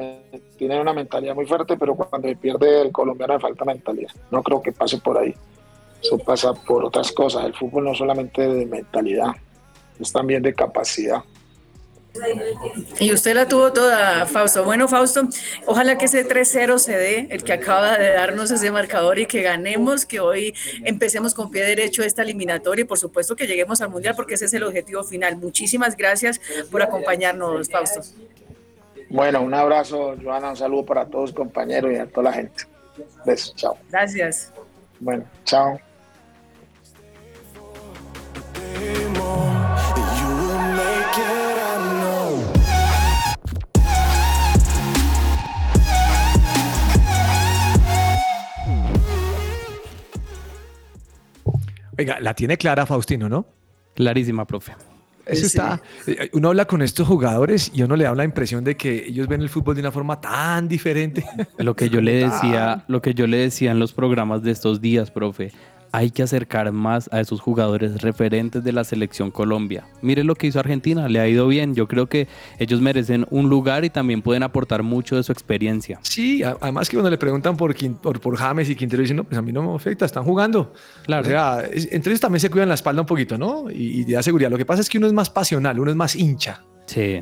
[0.57, 4.13] tienen una mentalidad muy fuerte, pero cuando se pierde el colombiano le falta mentalidad.
[4.31, 5.35] No creo que pase por ahí.
[6.01, 7.45] Eso pasa por otras cosas.
[7.45, 9.35] El fútbol no solamente de mentalidad,
[9.99, 11.23] es también de capacidad.
[13.01, 14.65] Y usted la tuvo toda, Fausto.
[14.65, 15.29] Bueno, Fausto,
[15.67, 19.43] ojalá que ese 3-0 se dé, el que acaba de darnos ese marcador y que
[19.43, 23.91] ganemos, que hoy empecemos con pie derecho esta eliminatoria y por supuesto que lleguemos al
[23.91, 25.37] Mundial porque ese es el objetivo final.
[25.37, 28.01] Muchísimas gracias por acompañarnos, Fausto.
[29.11, 32.65] Bueno, un abrazo, Joana, un saludo para todos los compañeros y a toda la gente.
[33.27, 33.77] Besos, chao.
[33.91, 34.53] Gracias.
[35.01, 35.79] Bueno, chao.
[51.99, 53.47] Oiga, la tiene clara Faustino, ¿no?
[53.95, 54.73] Clarísima, profe.
[55.27, 55.81] Eso está.
[56.07, 59.27] eh, Uno habla con estos jugadores y uno le da la impresión de que ellos
[59.27, 61.25] ven el fútbol de una forma tan diferente.
[61.57, 64.83] Lo que yo le decía, lo que yo le decía en los programas de estos
[64.83, 65.53] días, profe,
[65.95, 69.87] hay que acercar más a esos jugadores referentes de la selección Colombia.
[70.03, 71.77] Mire lo que hizo Argentina, le ha ido bien.
[71.77, 72.27] Yo creo que
[72.59, 76.01] ellos merecen un lugar y también pueden aportar mucho de su experiencia.
[76.03, 79.39] Sí, además que cuando le preguntan por, por, por James y Quintero, dicen, no, pues
[79.39, 80.73] a mí no me afecta, están jugando.
[81.05, 81.29] Claro.
[81.29, 83.71] O sea, entre ellos también se cuidan la espalda un poquito, ¿no?
[83.71, 84.51] Y, y da seguridad.
[84.51, 86.65] Lo que pasa es que uno es más pasional, uno es más hincha.
[86.87, 87.21] Sí.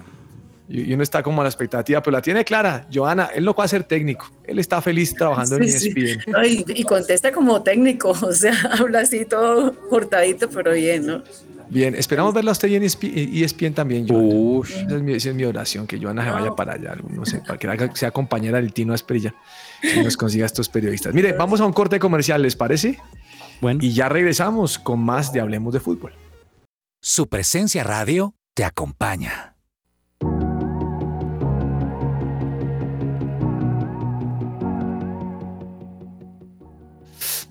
[0.69, 2.87] Y, y uno está como a la expectativa, pero la tiene clara.
[2.93, 4.31] Joana, él no va a ser técnico.
[4.45, 6.01] Él está feliz trabajando en E Sí, sí.
[6.01, 6.37] ESPN.
[6.37, 11.23] Ay, y contesta como técnico, o sea, habla así todo cortadito, pero bien, ¿no?
[11.69, 14.35] Bien, esperamos verla a usted y en E ESPN, ESPN también, Joana.
[14.35, 14.73] Ush.
[14.73, 17.43] Esa es, mi, esa es mi oración, que Joana se vaya para allá, no sé,
[17.47, 19.35] para que sea compañera del Tino Asprilla
[19.83, 21.15] y nos consiga estos periodistas.
[21.15, 22.99] Mire, vamos a un corte comercial, ¿les parece?
[23.61, 23.81] Bueno.
[23.83, 26.13] Y ya regresamos con más de Hablemos de Fútbol.
[27.01, 29.52] Su presencia radio te acompaña.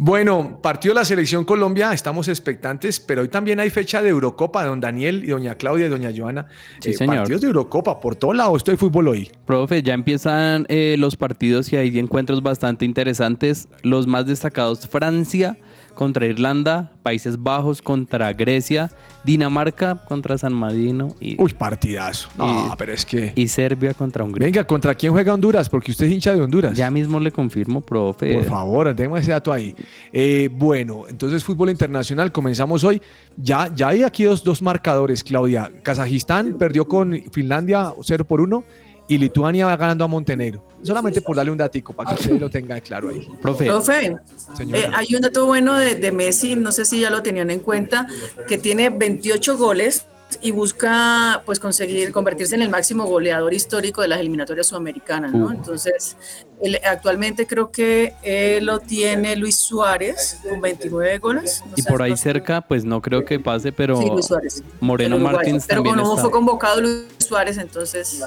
[0.03, 4.79] Bueno, partió la selección Colombia, estamos expectantes, pero hoy también hay fecha de Eurocopa, don
[4.79, 6.47] Daniel y doña Claudia y doña Joana.
[6.79, 7.17] Sí, señor.
[7.17, 9.31] Partidos de Eurocopa, por todo lado, esto hay fútbol hoy.
[9.45, 13.67] Profe, ya empiezan eh, los partidos y hay encuentros bastante interesantes.
[13.83, 15.55] Los más destacados, Francia
[16.01, 18.89] contra Irlanda, Países Bajos contra Grecia,
[19.23, 22.27] Dinamarca contra San Marino y, Uy, partidazo.
[22.35, 23.33] No, Y- pero es que...
[23.35, 24.47] y Serbia contra Hungría.
[24.47, 25.69] Venga, ¿contra quién juega Honduras?
[25.69, 26.75] Porque usted es hincha de Honduras.
[26.75, 28.33] Ya mismo le confirmo, profe.
[28.33, 29.75] Por favor, tengo ese dato ahí.
[30.11, 32.99] Eh, bueno, entonces fútbol internacional, comenzamos hoy.
[33.37, 35.71] Ya, ya hay aquí dos, dos marcadores, Claudia.
[35.83, 38.63] Kazajistán perdió con Finlandia 0 por 1
[39.13, 40.63] y Lituania va ganando a Montenegro.
[40.83, 43.27] Solamente por darle un datico para que usted lo tenga claro ahí.
[43.41, 44.15] Profe, Profe,
[44.55, 44.79] Señora.
[44.79, 47.59] eh, hay un dato bueno de, de Messi, no sé si ya lo tenían en
[47.59, 48.07] cuenta,
[48.47, 50.05] que tiene 28 goles
[50.41, 55.47] y busca pues conseguir convertirse en el máximo goleador histórico de las eliminatorias sudamericanas, ¿no?
[55.47, 55.51] Uh.
[55.51, 56.15] Entonces,
[56.61, 61.61] él- actualmente creo que eh, lo tiene Luis Suárez con 29 goles.
[61.69, 64.63] no y sé, por ahí cerca, pues no creo que pase, pero Sí, Luis Suárez.
[64.79, 65.17] Moreno.
[65.19, 68.21] Martins Pero como no fue convocado Luis Suárez, entonces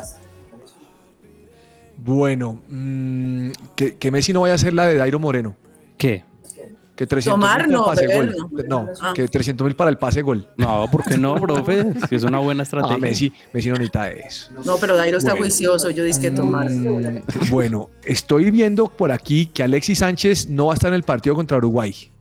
[2.05, 5.57] Bueno, mm, que, que Messi no vaya a ser la de Dairo Moreno.
[5.97, 6.23] ¿Qué?
[6.95, 8.37] Que 300 Tomar, mil no, para el pase gol.
[8.69, 8.85] no.
[8.85, 9.12] No, Ah.
[9.17, 10.47] que 300 mil para el pase gol.
[10.57, 11.87] No, ¿por qué no, profe?
[12.09, 12.99] Si es una buena Ah, estrategia.
[12.99, 14.53] Messi, Messi no necesita eso.
[14.64, 15.47] no, pero Dairo está Bueno.
[15.47, 16.71] juicioso, yo dije que tomar.
[16.71, 17.03] Mm,
[17.51, 21.35] Bueno, estoy viendo por aquí que Alexis Sánchez no va a estar en el partido
[21.35, 22.12] contra Uruguay.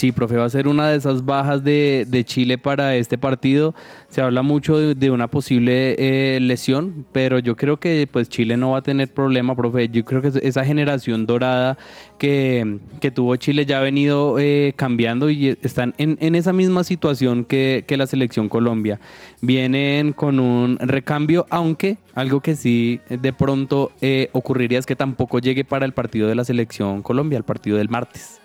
[0.00, 3.74] Sí, profe, va a ser una de esas bajas de, de Chile para este partido.
[4.08, 8.70] Se habla mucho de, una posible eh, lesión, pero yo creo que pues Chile no
[8.70, 9.90] va a tener problema, profe.
[9.90, 11.76] Yo creo que esa generación dorada
[12.16, 16.82] que, que tuvo Chile ya ha venido eh, cambiando y están en, en esa misma
[16.82, 19.00] situación que, que la selección Colombia.
[19.42, 25.40] Vienen con un recambio, aunque algo que sí de pronto eh, ocurriría es que tampoco
[25.40, 28.39] llegue para el partido de la selección Colombia, el partido del martes.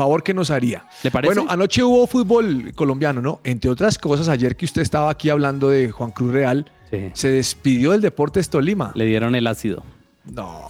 [0.00, 0.84] Favor que nos haría.
[1.02, 1.34] ¿Le parece?
[1.34, 3.40] Bueno, anoche hubo fútbol colombiano, ¿no?
[3.44, 7.10] Entre otras cosas, ayer que usted estaba aquí hablando de Juan Cruz Real, Sí.
[7.12, 8.92] se despidió del Deportes Tolima.
[8.94, 9.84] Le dieron el ácido.
[10.32, 10.68] No,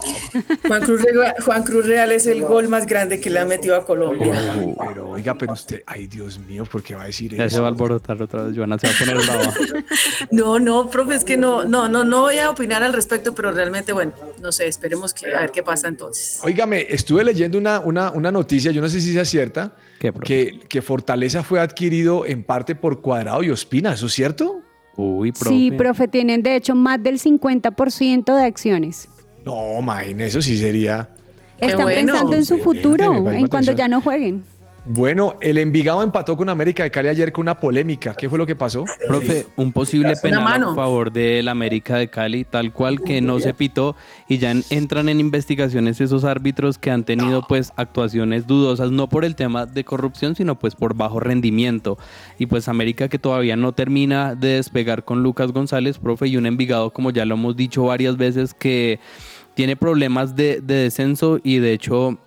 [0.67, 3.77] Juan Cruz, Real, Juan Cruz Real es el gol más grande que le ha metido
[3.77, 4.33] a Colombia.
[4.89, 7.63] pero oiga, pero usted, ay Dios mío, ¿por qué va a decir Ya se eso?
[7.63, 8.57] va a alborotar otra vez.
[8.57, 9.55] Joana se va a poner brava.
[10.31, 13.53] No, no, profe, es que no, no, no, no voy a opinar al respecto, pero
[13.53, 16.41] realmente, bueno, no sé, esperemos que a ver qué pasa entonces.
[16.43, 20.83] Óigame, estuve leyendo una, una, una noticia, yo no sé si sea cierta, que, que
[20.83, 24.63] Fortaleza fue adquirido en parte por Cuadrado y Ospina, ¿eso es cierto?
[24.97, 25.49] Uy, profe.
[25.49, 29.09] Sí, profe, tienen de hecho más del 50% de acciones.
[29.45, 31.09] No, imagínese, eso sí sería.
[31.59, 32.13] Están bueno.
[32.13, 34.43] pensando en su futuro, en cuando ya no jueguen.
[34.87, 38.15] Bueno, el Envigado empató con América de Cali ayer con una polémica.
[38.15, 38.87] ¿Qué fue lo que pasó?
[39.07, 43.53] Profe, un posible penal a favor del América de Cali, tal cual que no se
[43.53, 43.95] pitó
[44.27, 49.07] y ya en- entran en investigaciones esos árbitros que han tenido pues actuaciones dudosas, no
[49.11, 51.99] por el tema de corrupción, sino pues por bajo rendimiento.
[52.39, 56.47] Y pues América que todavía no termina de despegar con Lucas González, profe, y un
[56.47, 58.99] Envigado, como ya lo hemos dicho varias veces, que
[59.61, 62.19] tiene problemas de, de descenso y de hecho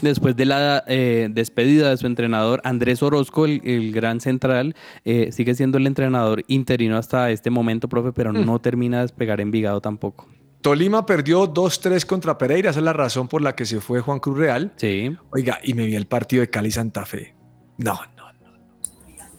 [0.00, 5.30] Después de la eh, despedida de su entrenador, Andrés Orozco, el, el gran central, eh,
[5.32, 9.82] sigue siendo el entrenador interino hasta este momento, profe, pero no termina de despegar Envigado
[9.82, 10.26] tampoco.
[10.62, 14.18] Tolima perdió 2-3 contra Pereira, esa es la razón por la que se fue Juan
[14.18, 14.72] Cruz Real.
[14.76, 15.14] Sí.
[15.30, 17.34] Oiga, y me vi el partido de Cali Santa Fe.
[17.76, 18.22] No, no.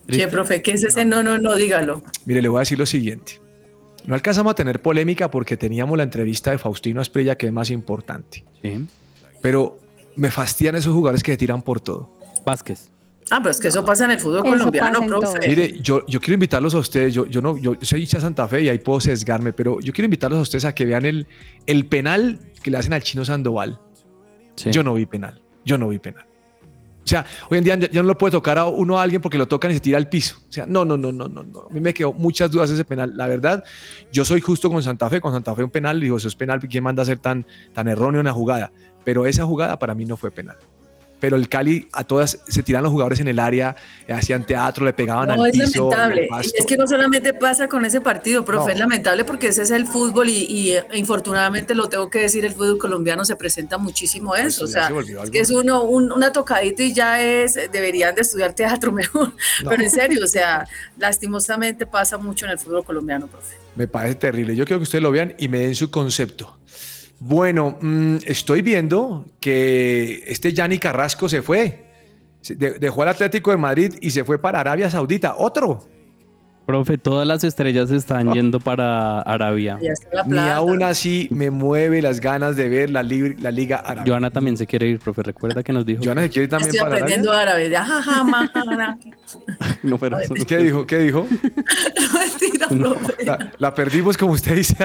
[0.07, 0.61] ¿Qué, profe?
[0.61, 1.03] ¿Qué es ese?
[1.03, 2.03] No, no, no, dígalo.
[2.27, 3.41] Mire, le voy a decir lo siguiente.
[4.05, 7.69] No alcanzamos a tener polémica porque teníamos la entrevista de Faustino Asprilla, que es más
[7.71, 8.43] importante.
[8.61, 8.85] Sí.
[9.41, 9.79] Pero
[10.15, 12.09] me fastidian esos jugadores que se tiran por todo.
[12.45, 12.89] Vázquez.
[13.31, 15.39] Ah, pero es que eso pasa en el fútbol Eso colombiano, profe.
[15.39, 15.47] todo.
[15.47, 18.47] Mire, yo, yo quiero invitarlos a ustedes, yo, yo no, yo soy hincha de Santa
[18.49, 21.25] Fe y ahí puedo sesgarme, pero yo quiero invitarlos a ustedes a que vean el,
[21.65, 23.79] el penal que le hacen al chino Sandoval.
[24.55, 24.71] Sí.
[24.71, 26.25] Yo no vi penal, yo no vi penal.
[27.03, 29.37] O sea, hoy en día ya, no lo puede tocar a uno a alguien porque
[29.37, 30.37] lo tocan y se tira al piso.
[30.49, 31.67] O sea, no, no, no, no, no, no.
[31.69, 33.13] A mí me quedó muchas dudas ese penal.
[33.15, 33.63] La verdad,
[34.11, 35.19] yo soy justo con Santa Fe.
[35.19, 37.87] Con Santa Fe un penal, digo, eso es penal, ¿quién manda a ser tan, tan
[37.87, 38.71] erróneo una jugada?
[39.03, 40.57] Pero esa jugada para mí no fue penal.
[41.23, 44.83] Pero el Cali a todas se tiran los jugadores en el área, eh, hacían teatro,
[44.83, 45.89] le pegaban No, al es piso.
[45.89, 46.27] lamentable.
[46.53, 48.73] es que no solamente pasa con ese partido, profe, No.
[48.73, 52.43] es lamentable porque ese es el fútbol y, y, eh, infortunadamente lo tengo que decir,
[52.43, 54.63] el fútbol colombiano se presenta muchísimo eso.
[54.65, 57.53] Pues o ya sea, se es que es uno, un- una tocadita y ya es,
[57.71, 59.31] deberían de estudiar teatro mejor.
[59.63, 59.69] No.
[59.69, 63.55] Pero en serio, o sea, lastimosamente pasa mucho en el fútbol colombiano, profe.
[63.77, 64.57] Me parece terrible.
[64.57, 66.57] Yo quiero que ustedes lo vean y me den su concepto.
[67.25, 71.85] Bueno, mm, estoy viendo que este Yanni Carrasco se fue.
[72.49, 75.35] De- dejó al Atlético de Madrid y se fue para Arabia Saudita.
[75.37, 75.87] Otro.
[76.65, 79.79] Profe, todas las estrellas están yendo para Arabia.
[80.29, 80.55] Plata.
[80.55, 84.09] aún así me mueve las ganas de ver la, li- la Liga Árabe.
[84.09, 85.23] Joana también se quiere ir, profe.
[85.23, 86.03] Recuerda que nos dijo.
[86.03, 87.83] Joana se quiere ir también Estoy para aprendiendo Arabia.
[87.83, 89.09] árabe.
[89.83, 90.85] No, pero eso no- ¿Qué dijo?
[90.85, 91.25] ¿Qué dijo?
[91.31, 93.25] Mentira, profe.
[93.25, 94.75] La, la perdimos como usted dice.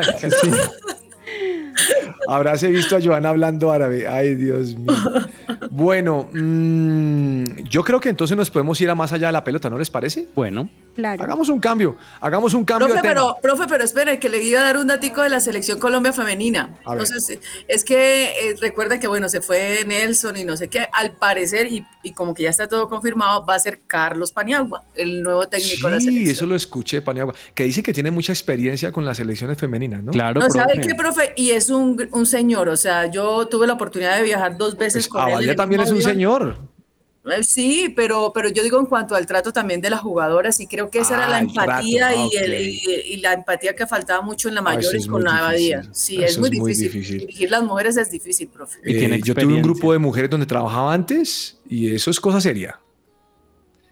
[2.28, 4.06] Habráse visto a Joana hablando árabe.
[4.06, 4.92] Ay, Dios mío.
[5.78, 9.70] Bueno, mm, yo creo que entonces nos podemos ir a más allá de la pelota,
[9.70, 10.26] ¿no les parece?
[10.34, 11.22] Bueno, Claro.
[11.22, 13.14] Hagamos un cambio, hagamos un cambio Profe de tema.
[13.14, 16.12] pero, profe, pero espere, que le iba a dar un datico de la selección Colombia
[16.12, 16.76] femenina.
[16.84, 17.04] A ver.
[17.04, 17.38] Entonces,
[17.68, 21.68] es que eh, recuerda que, bueno, se fue Nelson y no sé qué, al parecer,
[21.72, 25.46] y, y como que ya está todo confirmado, va a ser Carlos Paniagua, el nuevo
[25.46, 26.32] técnico de la Sí, selección.
[26.34, 30.10] eso lo escuché, Paniagua, que dice que tiene mucha experiencia con las selecciones femeninas, ¿no?
[30.10, 31.32] claro, No, ¿sabe qué, profe?
[31.36, 35.06] Y es un, un señor, o sea, yo tuve la oportunidad de viajar dos veces
[35.06, 35.28] Pues con él.
[35.28, 36.56] en Avalia el también es un señor.
[37.24, 40.66] Eh, Sí, pero, pero yo digo en cuanto al trato también de las jugadoras, y
[40.66, 42.60] creo que esa Ah, era la el trato, empatía ah, y, el- ok.
[42.60, 45.24] y- y la empatía que faltaba mucho en la Ah, eso mayor es y con
[45.24, 45.82] la abadía.
[45.92, 46.90] Sí, es muy, es muy difícil.
[46.92, 47.18] difícil.
[47.20, 48.78] Dirigir las mujeres es difícil, profe.
[48.82, 52.40] Y Eh, yo tuve un grupo de mujeres donde trabajaba antes y eso es cosa
[52.40, 52.80] seria.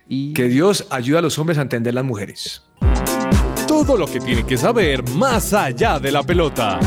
[0.09, 2.62] Y Que Dios ayude a los hombres a entender las mujeres.
[3.69, 6.79] Todo lo que tiene que saber más allá de la pelota.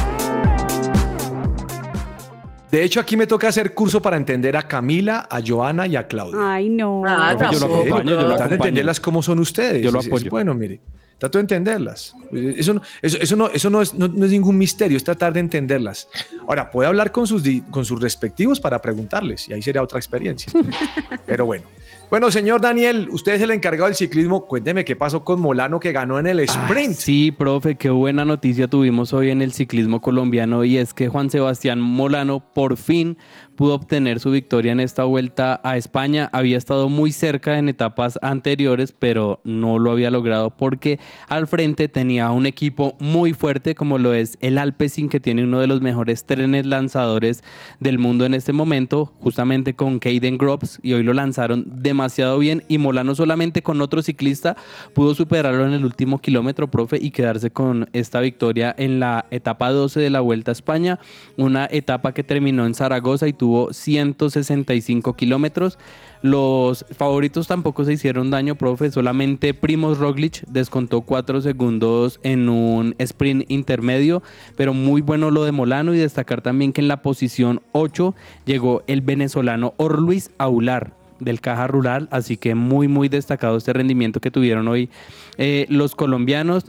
[2.71, 6.07] De hecho, aquí me toca hacer curso para entender a Camila, a Joana y a
[6.07, 6.39] Claudia.
[6.53, 7.03] Ay, no.
[7.05, 8.27] Ah, Profe, yo lo acompaño, yo lo profe.
[8.27, 8.53] Tratar de acompaño.
[8.69, 9.81] entenderlas cómo son ustedes.
[9.81, 10.29] Yo lo Es- es apoyo.
[10.29, 10.79] bueno, mire.
[11.17, 12.13] Trato de entenderlas.
[12.31, 15.33] Eso, no- eso, eso, no, eso no, es, no- no es ningún misterio, es tratar
[15.33, 16.07] de entenderlas.
[16.47, 20.53] Ahora, puede hablar con sus, con sus respectivos para preguntarles y ahí sería otra experiencia.
[21.25, 21.65] Pero bueno.
[22.09, 24.47] Bueno, señor Daniel, usted es el encargado del ciclismo.
[24.47, 26.95] Cuénteme qué pasó con Molano que ganó en el sprint.
[26.95, 31.29] Sí, profe, qué buena noticia tuvimos hoy en el ciclismo colombiano y es que Juan
[31.29, 33.19] Sebastián Molano por fin
[33.59, 36.29] pudo obtener su victoria en esta vuelta a España.
[36.31, 41.89] Había estado muy cerca en etapas anteriores, pero no lo había logrado porque al frente
[41.89, 45.81] tenía un equipo muy fuerte como lo es el Alpecin, que tiene uno de los
[45.81, 47.43] mejores trenes lanzadores
[47.81, 52.63] del mundo en este momento, justamente con Caden Groves, y hoy lo lanzaron demasiado bien
[52.69, 54.55] y Molano solamente con otro ciclista
[54.93, 59.69] pudo superarlo en el último kilómetro, profe, y quedarse con esta victoria en la etapa
[59.69, 60.97] 12 de la Vuelta a España,
[61.35, 65.77] una etapa que terminó en Zaragoza y tuvo 165 kilómetros.
[66.21, 72.93] Los favoritos tampoco se hicieron daño, profe, solamente Primoz Roglic descontó 4 segundos en un
[72.97, 74.21] sprint intermedio,
[74.57, 78.83] pero muy bueno lo de Molano y destacar también que en la posición 8 llegó
[78.87, 84.31] el venezolano Orluis Aular del Caja Rural, así que muy muy destacado este rendimiento que
[84.31, 84.89] tuvieron hoy
[85.37, 86.65] eh, los colombianos.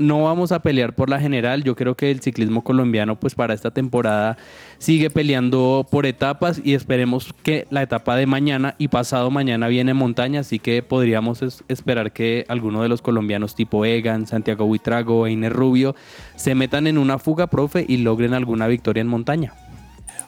[0.00, 3.52] No vamos a pelear por la general, yo creo que el ciclismo colombiano pues para
[3.52, 4.38] esta temporada
[4.78, 9.92] sigue peleando por etapas y esperemos que la etapa de mañana y pasado mañana viene
[9.92, 15.26] montaña, así que podríamos es- esperar que alguno de los colombianos tipo Egan, Santiago Buitrago,
[15.26, 15.94] Einer Rubio
[16.34, 19.52] se metan en una fuga, profe, y logren alguna victoria en montaña.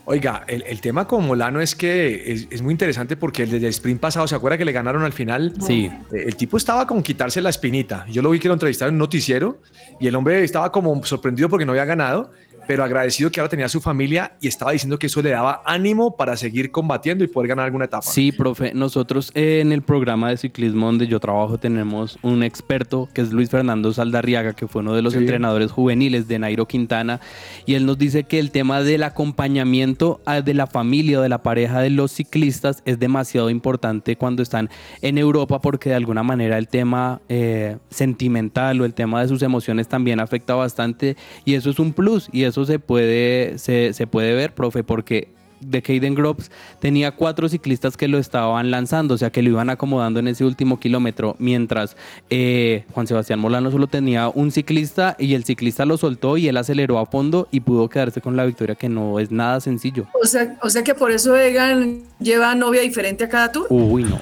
[0.04, 3.64] Oiga, el, el tema con Molano es que es, es muy interesante porque el del
[3.66, 5.54] sprint pasado, ¿se acuerda que le ganaron al final?
[5.64, 5.90] Sí.
[6.12, 8.04] Eh, El tipo estaba con quitarse la espinita.
[8.10, 9.60] Yo lo vi que lo entrevistaron en un noticiero
[10.00, 12.32] y el hombre estaba como sorprendido porque no había ganado,
[12.66, 16.16] pero agradecido que ahora tenía su familia y estaba diciendo que eso le daba ánimo
[16.16, 18.02] para seguir combatiendo y poder ganar alguna etapa.
[18.02, 23.08] Sí, profe, nosotros eh, en el programa de ciclismo donde yo trabajo tenemos un experto
[23.12, 25.18] que es Luis Fernando Saldarriaga, que fue uno de los Sí.
[25.18, 27.20] entrenadores juveniles de Nairo Quintana,
[27.66, 31.28] y él nos dice que el tema del acompañamiento ah, de la familia o de
[31.28, 36.22] la pareja de los ciclistas es demasiado importante cuando están en Europa porque de alguna
[36.22, 41.54] manera el tema eh, sentimental o el tema de sus emociones también afecta bastante y
[41.54, 45.28] eso es un plus y eso se puede, se, se puede ver, profe, porque
[45.64, 46.50] de Caden Groves
[46.80, 50.44] tenía cuatro ciclistas que lo estaban lanzando, o sea que lo iban acomodando en ese
[50.44, 51.96] último kilómetro, mientras
[52.30, 56.56] eh, Juan Sebastián Molano solo tenía un ciclista y el ciclista lo soltó y él
[56.56, 60.06] aceleró a fondo y pudo quedarse con la victoria, que no es nada sencillo.
[60.22, 63.66] O sea, o sea que por eso Egan lleva novia diferente a cada tour.
[63.70, 64.20] Uy, no.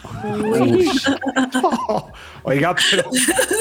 [0.61, 0.88] Uy.
[2.43, 3.05] Oiga, pero,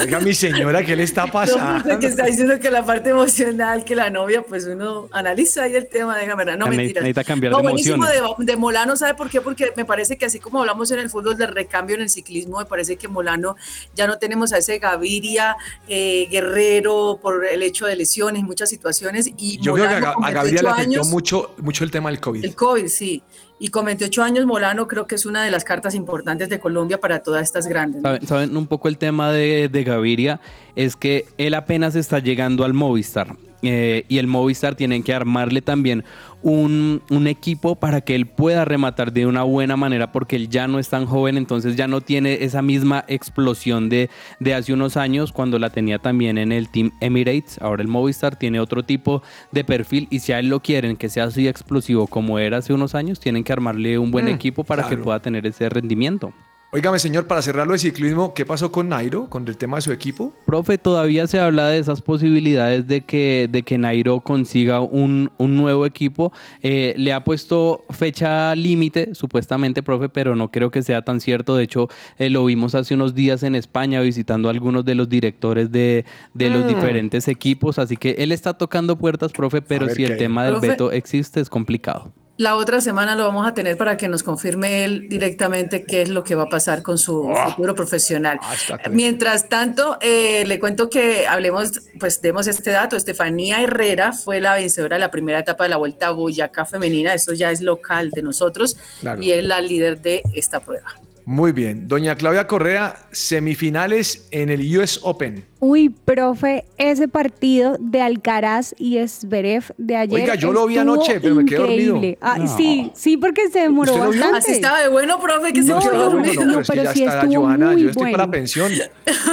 [0.01, 1.89] oiga, mi señora, ¿qué le está No, pasando?
[1.89, 5.87] porque está diciendo que la parte emocional, que la novia, pues uno analiza ahí el
[5.87, 6.55] tema de Gamera.
[6.55, 7.03] No, mentiras.
[7.03, 9.41] necesita cambiar no, de buenísimo de, de Molano, ¿sabe por qué?
[9.41, 12.59] Porque me parece que así como hablamos en el fútbol de recambio en el ciclismo,
[12.59, 13.55] me parece que Molano
[13.95, 15.55] ya no tenemos a ese Gaviria
[15.87, 19.29] eh, guerrero por el hecho de lesiones, muchas situaciones.
[19.37, 21.91] Y Yo creo que a, Molano a Gabriel le 28 afectó años, mucho, mucho el
[21.91, 22.45] tema del COVID.
[22.45, 23.23] el COVID, sí.
[23.61, 26.97] Y con 28 años, Molano creo que es una de las cartas importantes de Colombia
[26.99, 28.01] para todas estas grandes.
[28.01, 28.07] ¿no?
[28.07, 30.39] ¿Saben, saben un poco el tema de, de Gaviria?
[30.77, 33.35] Es que él apenas está llegando al Movistar.
[33.61, 36.05] eh, y el Movistar tienen que armarle también
[36.41, 40.67] un, un equipo para que él pueda rematar de una buena manera porque él ya
[40.67, 44.09] no es tan joven, entonces ya no tiene esa misma explosión de,
[44.39, 47.59] de hace unos años cuando la tenía también en el Team Emirates.
[47.61, 49.21] Ahora el Movistar tiene otro tipo
[49.51, 52.73] de perfil y si a él lo quieren que sea así explosivo como era hace
[52.73, 56.33] unos años, tienen que armarle un buen Mm, equipo para que pueda tener ese rendimiento.
[56.71, 59.91] Óigame, señor, para cerrarlo de ciclismo, ¿qué pasó con Nairo, con el tema de su
[59.91, 60.33] equipo?
[60.45, 65.55] Profe, todavía se habla de esas posibilidades de que, de que Nairo consiga un, un
[65.57, 66.31] nuevo equipo.
[66.61, 71.55] Eh, le ha puesto fecha límite, supuestamente, profe, pero no creo que sea tan cierto.
[71.55, 71.87] De hecho,
[72.19, 76.05] eh, lo vimos hace unos días en España visitando a algunos de los directores de,
[76.35, 76.67] de los Mm.
[76.67, 77.79] diferentes equipos.
[77.79, 80.67] Así que él está tocando puertas, profe, pero si el tema del Profe.
[80.67, 82.13] veto existe, es complicado.
[82.39, 86.07] La otra semana lo vamos a tener para que nos confirme él directamente qué es
[86.07, 88.39] lo que va a pasar con su futuro profesional.
[88.41, 88.77] Ah.
[88.89, 92.95] Mientras tanto, eh, le cuento que hablemos, pues demos este dato.
[92.95, 97.13] Estefanía Herrera fue la vencedora de la primera etapa de la Vuelta a Boyacá Femenina.
[97.13, 99.21] Eso ya es local de nosotros Claro.
[99.21, 100.95] y es la líder de esta prueba.
[101.25, 101.89] Muy bien.
[101.89, 105.43] Doña Claudia Correa, semifinales en el US Open.
[105.61, 110.21] Uy, profe, ese partido de Alcaraz y Zverev de ayer.
[110.21, 111.95] Oiga, yo lo vi anoche, pero me quedé dormido.
[111.97, 112.17] increíble.
[112.21, 112.57] Ah, No.
[112.57, 114.21] Sí, sí, porque se demoró ¿Usted lo vio?
[114.21, 114.37] bastante.
[114.37, 116.45] Así estaba de bueno, profe, que se quedó no, dormido.
[116.45, 118.31] no, pero pero ya sí está estuvo Johanna, muy yo estoy para bueno.
[118.31, 118.71] pensión.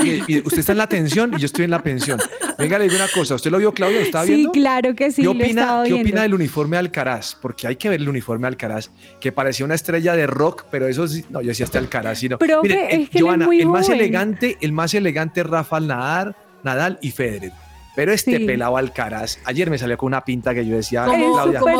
[0.02, 2.18] Y, y usted está en la tensión y yo estoy en la pensión.
[2.58, 3.34] Venga, le digo una cosa.
[3.36, 3.98] ¿Usted lo vio, Claudia?
[4.00, 4.52] ¿Lo estaba Sí, viendo?
[4.52, 7.36] claro que sí, ¿Qué opina, ¿Qué opina del uniforme de Alcaraz?
[7.40, 10.88] Porque hay que ver el uniforme de Alcaraz, que parecía una estrella de rock, pero
[10.88, 12.38] eso sí, no, yo decía este Alcaraz, sí, no.
[12.38, 14.00] Profe, Miren, eh, es que Johanna, muy el más joven.
[14.00, 15.86] elegante, el más elegante es Rafael
[16.24, 17.52] Nadal, Nadal y Federer.
[17.94, 18.44] Pero este Sí.
[18.44, 21.34] pelado Alcaraz, ayer me salió con una pinta que yo decía, Como,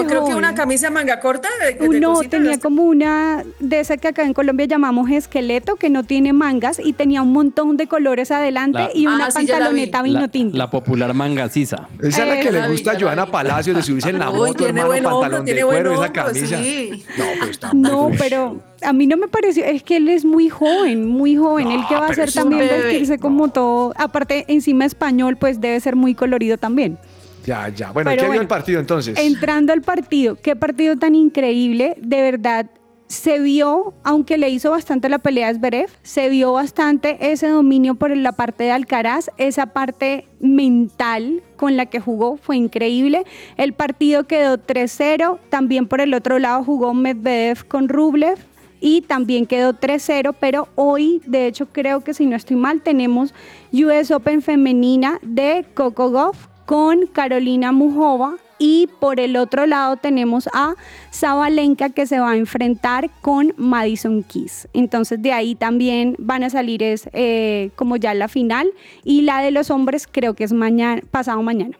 [0.06, 1.46] creo que una camisa manga corta.
[1.60, 5.10] De, de Uno cositas, tenía hasta- como una de esa que acá en Colombia llamamos
[5.10, 9.26] esqueleto, que no tiene mangas y tenía un montón de colores adelante La- y una
[9.26, 10.56] Ah, sí, pantaloneta vino La, tinto.
[10.56, 11.86] la popular manga sisa.
[12.02, 13.26] esa es la que le la vi, gusta a Joana.
[13.26, 15.76] Palacios de subirse en la Uy, moto, tiene hermano, buen hombro, pantalón de tiene buen
[15.76, 16.56] cuero, esa hombro, camisa.
[16.62, 17.04] sí.
[17.18, 18.56] No, pero está No, muy- pero
[18.86, 21.72] a mí no me pareció, es que él es muy joven, muy joven.
[21.72, 22.84] él que va a hacer también bebé.
[22.84, 26.96] vestirse como todo, aparte encima español, pues debe ser muy colorido también.
[27.44, 27.90] Ya, ya.
[27.90, 29.18] Bueno, Pero ¿qué vio el partido entonces?
[29.18, 32.66] Entrando al partido, qué partido tan increíble, de verdad.
[33.08, 37.94] Se vio, aunque le hizo bastante la pelea a Zverev, se vio bastante ese dominio
[37.94, 43.24] por la parte de Alcaraz, esa parte mental con la que jugó fue increíble.
[43.56, 48.38] El partido quedó 3-0, también por el otro lado jugó Medvedev con Rublev
[48.80, 53.34] y también quedó 3-0, pero hoy, de hecho creo que si no estoy mal, tenemos
[53.72, 60.48] US Open femenina de Coco Gauff con Carolina Mujova y por el otro lado tenemos
[60.52, 60.74] a
[61.12, 64.68] Zabalenka que se va a enfrentar con Madison Keys.
[64.72, 68.68] Entonces de ahí también van a salir es eh, como ya la final
[69.04, 71.76] y la de los hombres creo que es mañana, pasado mañana.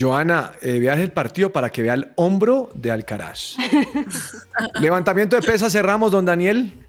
[0.00, 3.56] Joana, eh, veas el partido para que vea el hombro de Alcaraz.
[4.80, 6.83] Levantamiento de pesas, cerramos, don Daniel.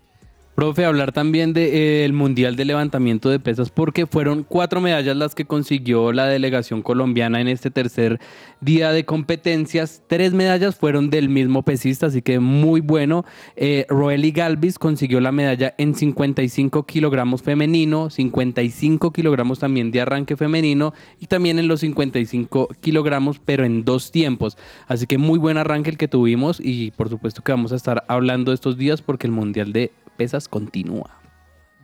[0.56, 5.43] Profe, hablar también del Mundial de Levantamiento de Pesas porque fueron cuatro medallas las que
[5.43, 8.22] consiguió la delegación colombiana en este tercer
[8.62, 10.01] día de competencias.
[10.08, 13.26] Tres medallas fueron del mismo pesista, así que muy bueno.
[13.58, 20.38] Eh, Roely Galvis consiguió la medalla en 55 kilogramos femenino, 55 kilogramos también de arranque
[20.38, 24.58] femenino y también en los 55 kilogramos, pero en dos tiempos.
[24.88, 28.06] Así que muy buen arranque el que tuvimos y por supuesto que vamos a estar
[28.08, 31.22] hablando estos días porque el Mundial de Pesas continúa.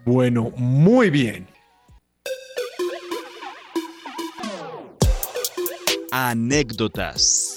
[0.05, 1.47] Bueno, muy bien.
[6.11, 7.55] Anécdotas.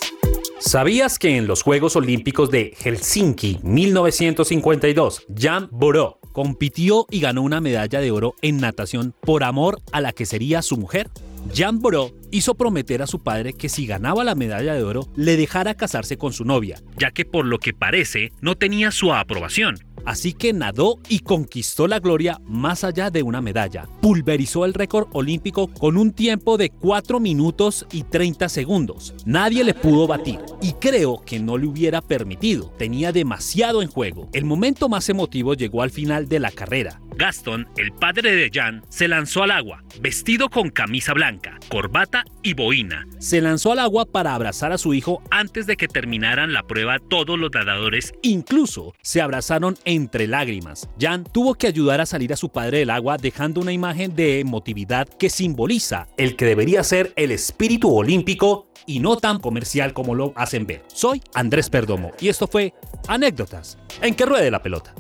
[0.59, 7.61] ¿Sabías que en los Juegos Olímpicos de Helsinki 1952, Jan Boró compitió y ganó una
[7.61, 11.11] medalla de oro en natación por amor a la que sería su mujer?
[11.53, 15.37] Jean Boró hizo prometer a su padre que si ganaba la medalla de oro le
[15.37, 19.77] dejara casarse con su novia, ya que por lo que parece no tenía su aprobación.
[20.05, 23.89] Así que nadó y conquistó la gloria más allá de una medalla.
[24.01, 29.15] Pulverizó el récord olímpico con un tiempo de 4 minutos y 30 segundos.
[29.25, 32.73] Nadie le pudo batir y creo que no le hubiera permitido.
[32.79, 34.29] Tenía demasiado en juego.
[34.33, 37.01] El momento más emotivo llegó al final de la carrera.
[37.17, 42.55] Gaston, el padre de Jan, se lanzó al agua, vestido con camisa blanca, corbata y
[42.55, 43.07] boina.
[43.19, 46.99] Se lanzó al agua para abrazar a su hijo antes de que terminaran la prueba
[46.99, 50.89] todos los nadadores, incluso se abrazaron entre lágrimas.
[50.99, 54.41] Jan tuvo que ayudar a salir a su padre del agua dejando una imagen de
[54.41, 60.15] emotividad que simboliza el que debería ser el espíritu olímpico y no tan comercial como
[60.15, 60.83] lo hacen ver.
[60.89, 62.75] Soy Andrés Perdomo y esto fue
[63.09, 64.95] Anécdotas en que ruede la pelota.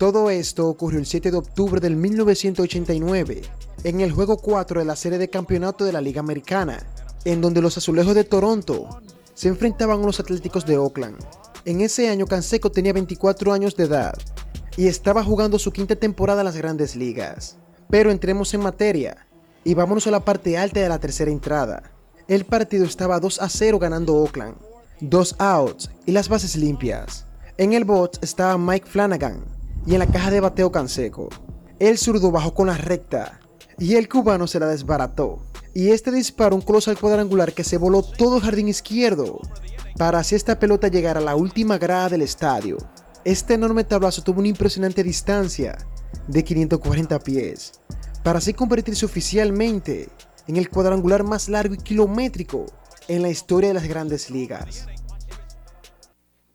[0.00, 3.42] Todo esto ocurrió el 7 de octubre del 1989,
[3.84, 6.86] en el juego 4 de la serie de campeonato de la Liga Americana,
[7.26, 8.88] en donde los azulejos de Toronto
[9.34, 11.18] se enfrentaban a los Atléticos de Oakland.
[11.66, 14.14] En ese año Canseco tenía 24 años de edad
[14.78, 17.58] y estaba jugando su quinta temporada en las grandes ligas.
[17.90, 19.26] Pero entremos en materia
[19.62, 21.82] y vámonos a la parte alta de la tercera entrada.
[22.28, 24.56] El partido estaba 2 a 0 ganando Oakland,
[25.00, 27.26] dos outs y las bases limpias.
[27.58, 29.44] En el bot estaba Mike Flanagan,
[29.86, 31.28] y en la caja de bateo Canseco.
[31.78, 33.40] El zurdo bajó con la recta
[33.78, 35.40] y el cubano se la desbarató.
[35.74, 39.40] Y este disparó un colosal cuadrangular que se voló todo el jardín izquierdo
[39.96, 42.78] para así esta pelota llegar a la última grada del estadio.
[43.24, 45.76] Este enorme tablazo tuvo una impresionante distancia
[46.26, 47.72] de 540 pies
[48.22, 50.08] para así convertirse oficialmente
[50.46, 52.66] en el cuadrangular más largo y kilométrico
[53.08, 54.86] en la historia de las grandes ligas.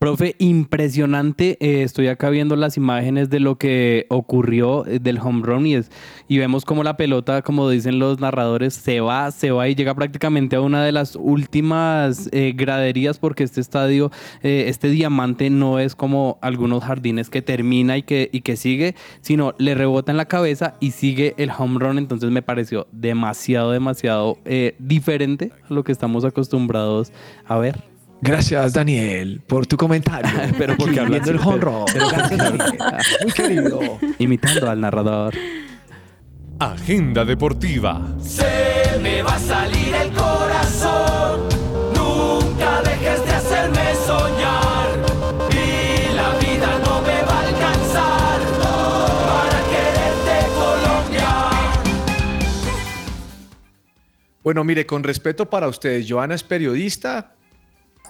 [0.06, 1.58] Profe, impresionante.
[1.60, 5.74] Eh, estoy acá viendo las imágenes de lo que ocurrió eh, del home run y,
[5.74, 5.90] es,
[6.28, 9.96] y vemos como la pelota, como dicen los narradores, se va, se va y llega
[9.96, 14.12] prácticamente a una de las últimas eh, graderías porque este estadio,
[14.44, 19.56] este diamante no es como algunos jardines que termina y que, y que sigue, sino
[19.58, 21.98] le rebota en la cabeza y sigue el home run.
[21.98, 24.38] Entonces me pareció demasiado, demasiado
[24.78, 27.12] diferente a lo que estamos acostumbrados
[27.48, 27.95] a ver.
[28.26, 30.32] Gracias, Daniel, por tu comentario.
[30.58, 31.86] Pero porque hablando el honro.
[33.22, 34.00] Muy querido.
[34.18, 35.36] Imitando al narrador.
[36.58, 38.02] Agenda deportiva.
[38.20, 41.42] Se me va a salir el corazón.
[41.94, 44.90] Nunca dejes de hacerme soñar.
[45.52, 51.30] Y la vida no me va a alcanzar para quererte Colombia.
[54.44, 57.35] Bueno, mire, con respeto para ustedes, Joana es periodista,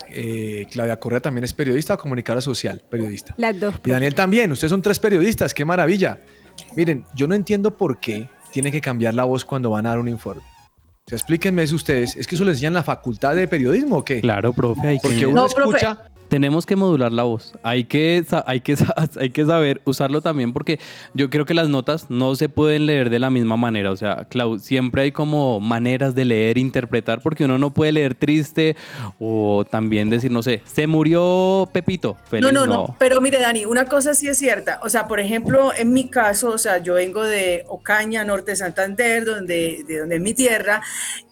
[0.09, 3.33] eh, Claudia Correa también es periodista, comunicadora social, periodista.
[3.37, 3.75] Las dos.
[3.85, 6.19] Y Daniel también, ustedes son tres periodistas, qué maravilla.
[6.75, 9.99] Miren, yo no entiendo por qué tienen que cambiar la voz cuando van a dar
[9.99, 10.41] un informe.
[10.41, 12.15] O sea, explíquenme eso ustedes.
[12.15, 14.21] ¿Es que eso les enseñan la facultad de periodismo o qué?
[14.21, 14.87] Claro, profe.
[14.87, 15.25] Hay Porque que...
[15.27, 15.85] uno No, profe.
[16.27, 17.53] Tenemos que modular la voz.
[17.63, 18.75] Hay que, hay, que,
[19.19, 20.79] hay que saber usarlo también porque
[21.13, 23.91] yo creo que las notas no se pueden leer de la misma manera.
[23.91, 28.15] O sea, Clau, siempre hay como maneras de leer, interpretar, porque uno no puede leer
[28.15, 28.75] triste
[29.19, 32.17] o también decir, no sé, se murió Pepito.
[32.29, 34.79] Feliz, No, no, no, pero mire, Dani, una cosa sí es cierta.
[34.83, 38.57] O sea, por ejemplo, en mi caso, o sea, yo vengo de Ocaña, norte de
[38.57, 40.81] Santander, donde, de donde es mi tierra,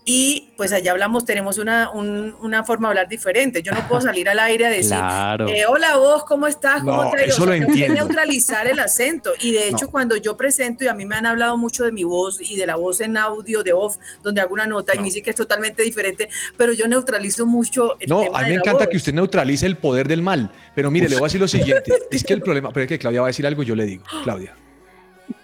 [0.05, 3.61] y pues allá hablamos, tenemos una, un- una forma de hablar diferente.
[3.63, 5.47] Yo no puedo salir al aire a decir, Claro.
[5.47, 6.81] eh, hola vos, ¿cómo estás?
[6.83, 7.33] ¿Cómo No, te ha ido?".
[7.33, 7.95] eso lo tengo que entiendo.
[8.03, 9.31] neutralizar el acento.
[9.39, 9.91] Y de hecho, No.
[9.91, 12.65] cuando yo presento, y a mí me han hablado mucho de mi voz y de
[12.67, 15.35] la voz en audio, de off, donde hago una nota y me dice que es
[15.37, 16.27] totalmente diferente,
[16.57, 18.87] pero yo neutralizo mucho el no, tema a mí me encanta voz.
[18.89, 20.51] que usted neutralice el poder del mal.
[20.75, 21.93] Pero mire, le voy a decir lo siguiente.
[22.11, 24.03] Es que el problema, pero es que Claudia va a decir algo, yo le digo.
[24.23, 24.53] Claudia.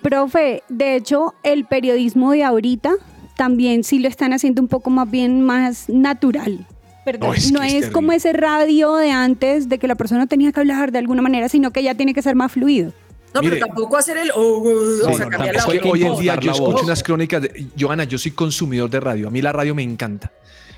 [0.01, 2.95] Profe, de hecho, el periodismo de ahorita
[3.39, 6.67] también sí lo están haciendo un poco más bien más natural.
[7.05, 10.27] Perdón, No, es no es, es como ese radio de antes de que la persona
[10.27, 12.91] tenía que hablar de alguna manera, sino que ya tiene que ser más fluido.
[13.33, 13.53] No, Mire.
[13.55, 14.31] pero tampoco hacer el.
[14.35, 15.93] oh, oh, o sea, no, cambiar es la que voz.
[15.93, 16.83] hoy en día yo escucho voz.
[16.83, 19.29] unas crónicas de Joana, yo soy consumidor de radio.
[19.29, 20.33] A mí la radio me encanta.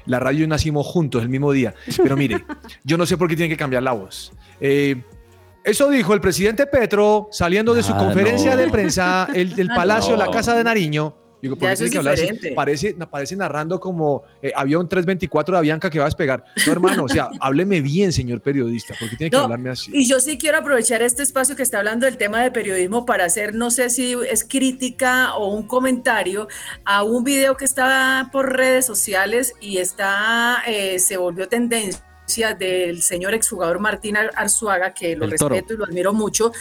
[0.06, 1.74] La radio y nacimos juntos el mismo día.
[1.98, 2.44] Pero mire,
[2.84, 4.32] yo no sé por qué tienen que cambiar la voz.
[4.60, 5.02] Eh,
[5.64, 8.58] eso dijo el presidente Petro saliendo de su Ah, conferencia no.
[8.62, 10.26] de prensa el, del Ah, Palacio, no.
[10.26, 11.16] la Casa de Nariño.
[11.42, 12.54] Digo, ¿por qué tiene es que hablar así?
[12.56, 16.44] Parece, parece narrando como eh, avión 324 de Avianca que va a despegar.
[16.66, 19.92] No, hermano, o sea, hábleme bien, señor periodista, porque tiene que No, hablarme así.
[19.94, 23.26] Y yo sí quiero aprovechar este espacio que está hablando del tema de periodismo para
[23.26, 26.48] hacer, no sé si es crítica o un comentario
[26.86, 33.02] a un video que estaba por redes sociales y está, eh, se volvió tendencia del
[33.02, 35.56] señor exjugador Martín Ar- Arzuaga, que lo El toro.
[35.56, 36.52] respeto y lo admiro mucho,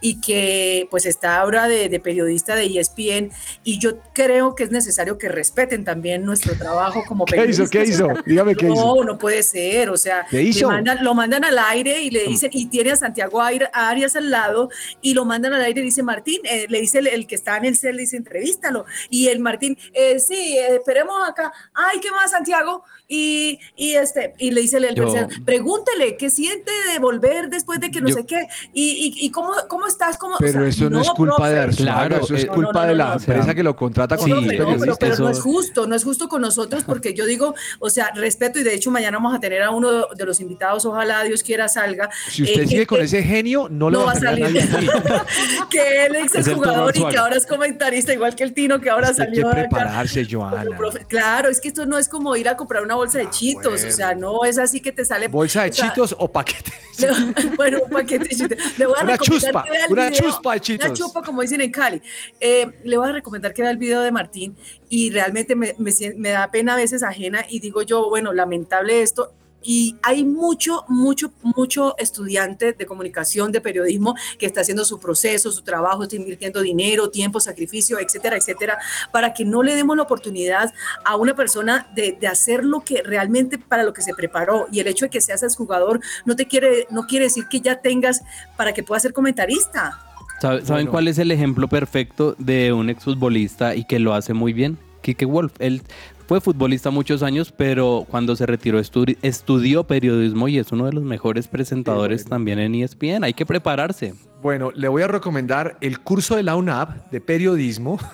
[0.00, 3.30] y que pues está ahora de, de periodista de ESPN,
[3.64, 7.40] y yo creo que es necesario que respeten también nuestro trabajo como ¿Qué hizo?
[7.64, 7.70] periodistas.
[7.70, 8.08] ¿Qué hizo?
[8.26, 9.04] Dígame qué no, hizo.
[9.04, 10.26] no puede ser, o sea,
[10.66, 14.68] mandan- lo mandan al aire y le dicen, y tiene a Santiago Arias al lado,
[15.00, 17.56] y lo mandan al aire y dice Martín, eh, le dice el, el que está
[17.56, 22.00] en el cel, le dice, entrevístalo, y el Martín, eh, sí, eh, esperemos acá, ay,
[22.00, 22.82] ¿qué más, Santiago?
[23.12, 27.80] Y, y este, y le dice el, Yo- tercero, pregúntele, ¿qué siente de volver después
[27.80, 28.46] de que no Yo- sé qué?
[28.72, 31.58] Y, y, y cómo, cómo estás, cómo, o Pero sea, eso no, es culpa de.
[31.58, 34.16] Arzuaga, Claro, eso es eh, no, culpa no, de la no, empresa que lo contrata
[34.16, 37.90] profe, no, pero, no es justo, no es justo con nosotros porque yo digo, o
[37.90, 41.24] sea, respeto y de hecho mañana vamos a tener a uno de los invitados, ojalá
[41.24, 42.10] Dios quiera salga.
[42.30, 44.44] Si usted eh, sigue que- con ese genio, no, le no va va a salir.
[44.44, 44.88] nadie
[45.70, 48.54] que él es Es el el jugador y que ahora es comentarista, igual que el
[48.54, 49.56] Tino que ahora hay que salió acá.
[49.62, 50.76] prepararse, Pero, Joana.
[50.76, 53.84] profe, claro, es que esto no es como ir a comprar una bolsa de chitos,
[53.84, 55.28] o sea, no es así que te sale.
[55.28, 56.72] ¿Bolsa de o sea, chitos o paquete?
[57.56, 58.78] bueno, un paquete de chitos.
[58.78, 60.86] Le voy a Una chuspa, que vea el una video, chuspa de chitos.
[60.86, 62.00] Una chupa, como dicen en Cali.
[62.40, 64.56] Eh, le voy a recomendar que vea el video de Martín
[64.88, 69.02] y realmente me, me me da pena a veces ajena y digo yo, bueno, lamentable
[69.02, 69.32] esto.
[69.62, 75.52] Y hay mucho, mucho, mucho estudiante de comunicación, de periodismo, que está haciendo su proceso,
[75.52, 78.78] su trabajo, está invirtiendo dinero, tiempo, sacrificio, etcétera, etcétera,
[79.12, 80.72] para que no le demos la oportunidad
[81.04, 84.66] a una persona de, de hacer lo que realmente para lo que se preparó.
[84.72, 87.80] Y el hecho de que seas jugador no te quiere, no quiere decir que ya
[87.80, 88.22] tengas
[88.56, 89.98] para que puedas ser comentarista.
[90.40, 90.90] ¿Sabe- ¿Saben Bueno.
[90.92, 94.78] cuál es el ejemplo perfecto de un exfutbolista y que lo hace muy bien?
[95.02, 95.52] Kike Wolf.
[95.58, 95.82] Él
[96.30, 100.92] fue futbolista muchos años, pero cuando se retiró estudi- estudió periodismo y es uno de
[100.92, 103.24] los mejores presentadores también en ESPN.
[103.24, 104.14] Hay que prepararse.
[104.40, 107.98] Bueno, le voy a recomendar el curso de la UNAP de periodismo.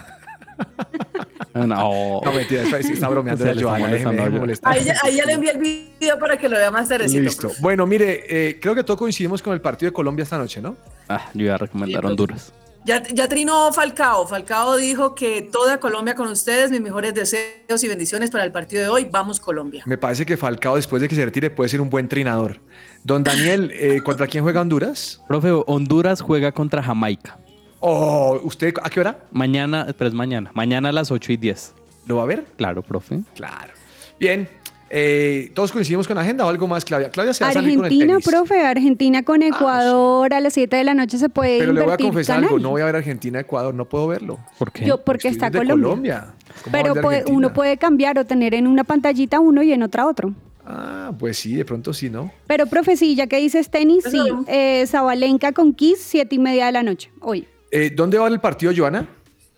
[1.54, 4.30] No, No, mentira, está, está bromeando Se la le está Joana, déjeme, molestando a déjeme
[4.30, 4.40] Joana.
[4.40, 4.72] molestar.
[4.72, 7.22] Ahí ya, ahí ya le envié el video para que lo vea más tardecito.
[7.22, 7.50] Listo.
[7.60, 10.74] Bueno, mire, eh, creo que todos coincidimos con el partido de Colombia esta noche, ¿no?
[11.08, 12.52] Ah, yo iba a recomendar Sí, Honduras.
[12.86, 14.28] Ya, ya trinó Falcao.
[14.28, 18.80] Falcao dijo que toda Colombia con ustedes, mis mejores deseos y bendiciones para el partido
[18.80, 19.08] de hoy.
[19.10, 19.82] Vamos Colombia.
[19.86, 22.60] Me parece que Falcao, después de que se retire, puede ser un buen trinador.
[23.02, 25.20] Don Daniel, eh, ¿contra quién juega Honduras?
[25.26, 27.36] Profe, Honduras juega contra Jamaica.
[27.80, 29.18] Oh, ¿usted a qué hora?
[29.32, 30.52] Mañana, pero es mañana.
[30.54, 31.74] Mañana a las 8 y 10.
[32.06, 32.44] ¿Lo va a ver?
[32.56, 33.18] Claro, profe.
[33.34, 33.72] Claro.
[34.20, 34.48] Bien.
[34.90, 37.10] Eh, ¿Todos coincidimos con la agenda o algo más, Claudia?
[37.10, 38.24] Claudia se va a salir con el Argentina, tenis.
[38.28, 41.92] profe, Argentina con Ecuador a las 7 de la noche se puede Pero le voy
[41.92, 42.48] a confesar canal.
[42.50, 44.38] algo, no voy a ver Argentina-Ecuador, no puedo verlo.
[44.58, 44.84] ¿Por qué?
[44.86, 45.84] Yo, porque Estoy está Colombia.
[45.88, 46.26] Colombia.
[46.62, 50.06] ¿Cómo Pero puede- uno puede cambiar o tener en una pantallita uno y en otra
[50.06, 50.32] otro.
[50.64, 52.32] Ah, pues sí, de pronto sí, ¿no?
[52.46, 54.20] Pero, profe, sí, ya que dices tenis, sí.
[54.48, 57.46] Eh, Zabalenka con Kiss, 7 y media de la noche, hoy.
[57.70, 59.06] Eh, ¿Dónde va el partido, Joana?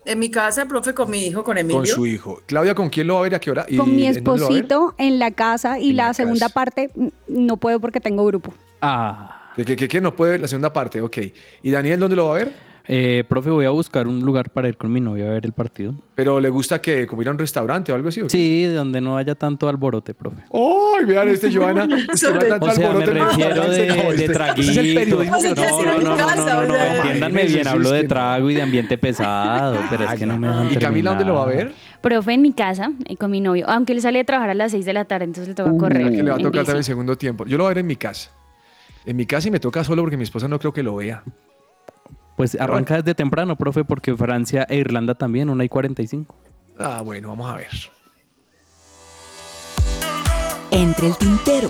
[0.09, 1.77] En mi casa, profe, con mi hijo, con Emilio.
[1.77, 2.41] Con su hijo.
[2.47, 3.67] Claudia, ¿con quién lo va a ver a qué hora?
[3.69, 7.57] ¿Y Con mi esposito en la casa y En la, la segunda parte mm, no
[7.57, 8.51] puedo porque tengo grupo.
[8.81, 9.51] Ah.
[9.55, 10.01] ¿Qué, qué, qué, qué?
[10.01, 11.17] No puede ver la segunda parte, ok.
[11.61, 12.68] ¿Y Daniel dónde lo va a ver?
[12.91, 15.53] Eh, profe, voy a buscar un lugar para ir con mi novia a ver el
[15.53, 15.93] partido.
[16.15, 18.21] ¿Pero le gusta que como ir a un restaurante o algo así?
[18.21, 18.29] ¿o?
[18.29, 20.41] Sí, donde no haya tanto alborote, profe.
[20.51, 21.83] ¡Ay, vean este, Joana!
[21.83, 21.95] Que no
[22.39, 24.33] hay tanto O sea, me alboroto en el refiero programa, de, de este.
[24.33, 24.69] traguitos.
[24.71, 27.67] Ese es el periodismo No, en no, mi no, no, casa, no, no, entiéndanme bien,
[27.67, 28.09] hablo de no.
[28.09, 31.35] trago y de ambiente pesado, pero es que no me dejan ¿Y Camila dónde lo
[31.35, 31.71] va a ver?
[32.01, 34.71] Profe, en mi casa y con mi novio, aunque él sale a trabajar a las
[34.71, 36.07] 6 de la tarde, entonces le toca correr.
[36.07, 37.45] Uh, Que le va a en tocar también el segundo tiempo.
[37.45, 38.31] Yo lo voy a ver en mi casa.
[39.05, 41.21] En mi casa y me toca solo porque mi esposa no creo que lo vea.
[42.39, 46.33] Pues arranca desde temprano, profe, porque Francia e Irlanda también, 1 y 45.
[46.77, 47.67] Ah, bueno, vamos a ver.
[50.71, 51.67] Entre el tintero.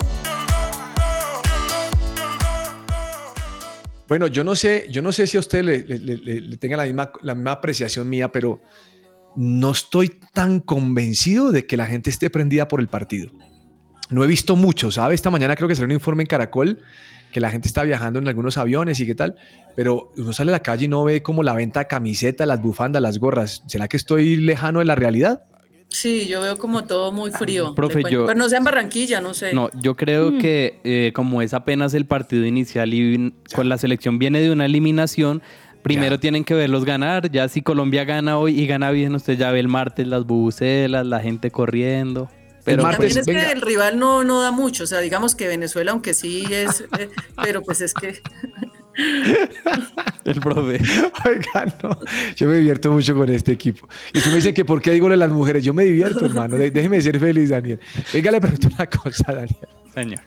[4.06, 6.56] Bueno, yo no sé, yo no sé si a usted le, le- le- le- le
[6.56, 8.60] tenga la misma, la misma apreciación mía, pero
[9.34, 13.32] no estoy tan convencido de que la gente esté prendida por el partido.
[14.08, 15.16] No he visto mucho, ¿sabe?
[15.16, 16.78] Esta mañana creo que salió un informe en Caracol
[17.32, 19.36] que la gente está viajando en algunos aviones y qué tal,
[19.76, 22.60] pero uno sale a la calle y no ve como la venta de camisetas, las
[22.60, 23.62] bufandas, las gorras.
[23.66, 25.42] ¿Será que estoy lejano de la realidad?
[25.88, 27.74] Sí, yo veo como todo muy frío.
[27.74, 29.52] Profe, yo- Pero no sea en Barranquilla, no sé.
[29.52, 30.38] No, yo creo Mm.
[30.38, 34.66] que eh, como es apenas el partido inicial y con la selección viene de una
[34.66, 35.42] eliminación,
[35.82, 37.30] primero tienen que verlos ganar.
[37.32, 41.04] Ya si Colombia gana hoy y gana bien, usted ya ve el martes las bubucelas,
[41.06, 42.28] la gente corriendo.
[42.64, 43.52] Pero martes, pues, También es venga.
[43.52, 46.82] que el rival no, no da mucho, o sea, digamos que Venezuela, aunque sí es,
[46.98, 47.08] eh,
[47.42, 48.20] pero pues es que
[50.24, 50.80] el profe.
[51.26, 51.98] Oiga, no.
[52.36, 53.88] Yo me divierto mucho con este equipo.
[54.12, 55.64] Y usted me dice que por qué digo lo de las mujeres.
[55.64, 56.56] Yo me divierto, hermano.
[56.56, 57.80] De- Déjeme ser feliz, Daniel.
[58.12, 59.56] Venga, le pregunto una cosa, Daniel.
[59.94, 60.20] Señor.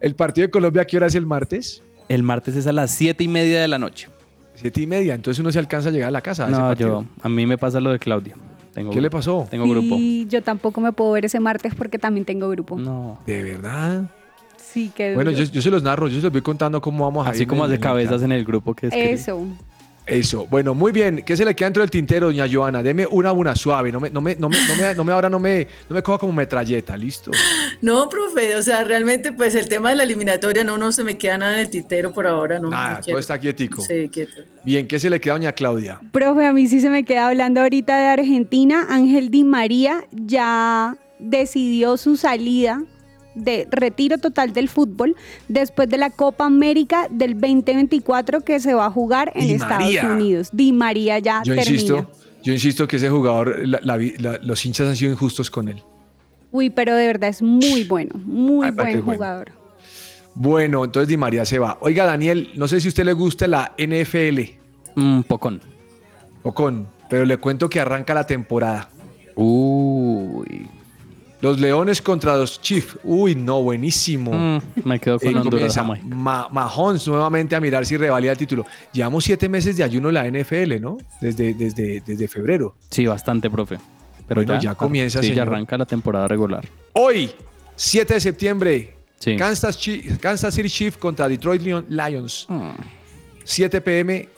[0.00, 1.82] ¿El partido de Colombia a qué hora es el martes?
[2.08, 4.08] El martes es a las siete y media de la noche.
[4.54, 5.14] Siete y media.
[5.14, 6.46] Entonces uno se alcanza a llegar a la casa.
[6.46, 8.36] a No, yo, a mí me pasa lo de Claudia.
[8.72, 9.46] Tengo ¿Qué le pasó?
[9.50, 9.96] Tengo grupo.
[9.98, 12.76] Y yo tampoco me puedo ver ese martes porque también tengo grupo.
[12.76, 13.18] No.
[13.26, 14.04] ¿De verdad?
[14.56, 17.26] Sí, qué Bueno, yo, yo se los narro, yo se los voy contando cómo vamos
[17.26, 19.12] a Así como hace cabezas en el grupo que escribe.
[19.12, 19.46] Eso.
[20.10, 20.46] Eso.
[20.46, 21.22] Bueno, muy bien.
[21.24, 22.82] ¿Qué se le queda dentro del tintero, doña Joana?
[22.82, 23.92] Deme una una suave.
[23.92, 26.02] No me, no me, no me, no me, no me- ahora no me, no me
[26.02, 27.30] coja como metralleta, listo.
[27.80, 31.16] No, profe, o sea, realmente pues el tema de la eliminatoria no, no se me
[31.16, 32.70] queda nada en el tintero por ahora, no.
[32.70, 33.18] Nada, no todo quiero.
[33.20, 33.82] está quietico.
[33.82, 34.42] Sí, quieto.
[34.64, 36.00] Bien, ¿qué se le queda doña Claudia?
[36.12, 38.86] Profe, a mí sí se me queda hablando ahorita de Argentina.
[38.90, 42.82] Ángel Di María ya decidió su salida
[43.42, 45.16] de retiro total del fútbol
[45.48, 49.84] después de la Copa América del 2024 que se va a jugar en Di Estados
[49.84, 50.06] María.
[50.12, 50.48] Unidos.
[50.52, 51.72] Di María ya Yo termina.
[51.72, 52.10] insisto,
[52.42, 55.68] yo insisto que ese jugador, la- la vi- la- los hinchas han sido injustos con
[55.68, 55.82] él.
[56.52, 59.52] Uy, pero de verdad es muy bueno, muy Ay, buen jugador.
[60.34, 61.78] Bueno, entonces Di María se va.
[61.80, 64.58] Oiga, Daniel, no sé si a usted le gusta la NFL.
[64.96, 65.60] Un pocón.
[66.42, 68.88] Pocón, pero le cuento que arranca la temporada.
[69.36, 70.68] Uy.
[71.40, 72.98] Los Leones contra los Chiefs.
[73.02, 74.30] Uy, no, buenísimo.
[74.32, 75.78] Mm, me quedo con Eh, Honduras.
[76.04, 78.66] Ma- Mahomes nuevamente a mirar si revalida el título.
[78.92, 80.98] Llevamos siete meses de ayuno en la NFL, ¿no?
[81.20, 82.74] Desde, desde, desde febrero.
[82.90, 83.78] Sí, bastante, profe.
[84.28, 85.48] Pero Bueno, ya comienza, Sí, ya señor.
[85.48, 86.64] arranca la temporada regular.
[86.92, 87.30] Hoy,
[87.74, 89.36] 7 de septiembre, Sí.
[89.36, 92.46] Kansas, Chi- Kansas City Chiefs contra Detroit Lion- Lions.
[92.48, 92.70] Mm.
[93.44, 94.28] 7 pm,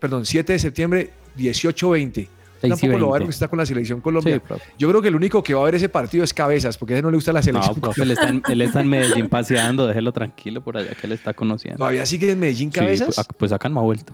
[0.00, 2.28] perdón, 7 de septiembre, 18-20.
[2.70, 3.24] Tampoco lo va a ver 20.
[3.26, 4.42] porque está con la selección Colombia.
[4.48, 4.54] Sí.
[4.78, 6.96] Yo creo que el único que va a ver ese partido es Cabezas, porque a
[6.98, 7.80] él no le gusta la No, selección.
[7.80, 11.12] profe, él está, en, él está en Medellín paseando, déjelo tranquilo por allá que él
[11.12, 11.78] está conociendo.
[11.78, 13.14] ¿Todavía sigue en Medellín Cabezas?
[13.14, 14.12] pues, pues acá no ha vuelto.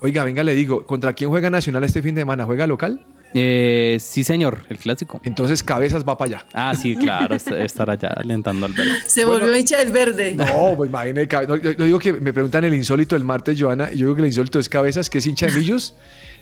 [0.00, 2.44] Oiga, venga, le digo, ¿contra quién juega Nacional este fin de semana?
[2.44, 3.06] ¿Juega local?
[3.36, 5.20] Eh, sí, señor, el clásico.
[5.24, 6.46] Entonces Cabezas va para allá.
[6.52, 8.92] Ah, sí, claro, est- estar allá alentando al verde.
[9.06, 10.34] Se volvió hincha del verde.
[10.36, 13.88] No, pues imagínate, no, yo, yo digo que me preguntan el insólito el martes, Joana,
[13.92, 15.96] y yo digo que el insólito es Cabezas, que es hincha de Millos,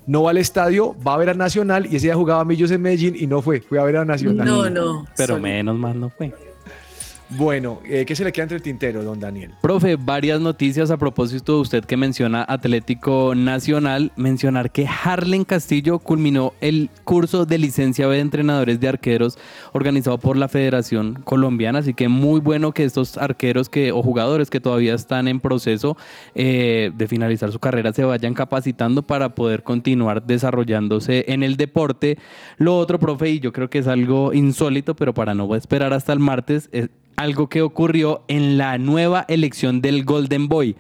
[0.07, 2.83] no va al estadio, va a ver a Nacional, y ese día jugaba Millos en
[2.83, 4.47] Medellín y no fue, fue a ver a Nacional.
[4.47, 5.07] No, no.
[5.17, 6.33] Pero solo- menos mal no fue.
[7.37, 9.55] Bueno, eh, ¿qué se le queda entre el tintero, don Daniel?
[9.63, 14.13] Profe, varias noticias a propósito de usted que menciona Atlético Nacional.
[14.17, 19.39] Mencionar que Harlen Castillo culminó el curso de licencia de entrenadores de arqueros
[19.73, 21.79] organizado por la Federación Colombiana.
[21.79, 25.97] Así que muy bueno que estos arqueros que, o jugadores que todavía están en proceso
[26.35, 32.19] eh, de finalizar su carrera se vayan capacitando para poder continuar desarrollándose en el deporte.
[32.59, 36.13] Lo otro, profe, y yo creo que es algo insólito, pero para no esperar hasta
[36.13, 36.91] el martes, es
[37.23, 40.77] algo que ocurrió en la nueva elección del Golden Boy.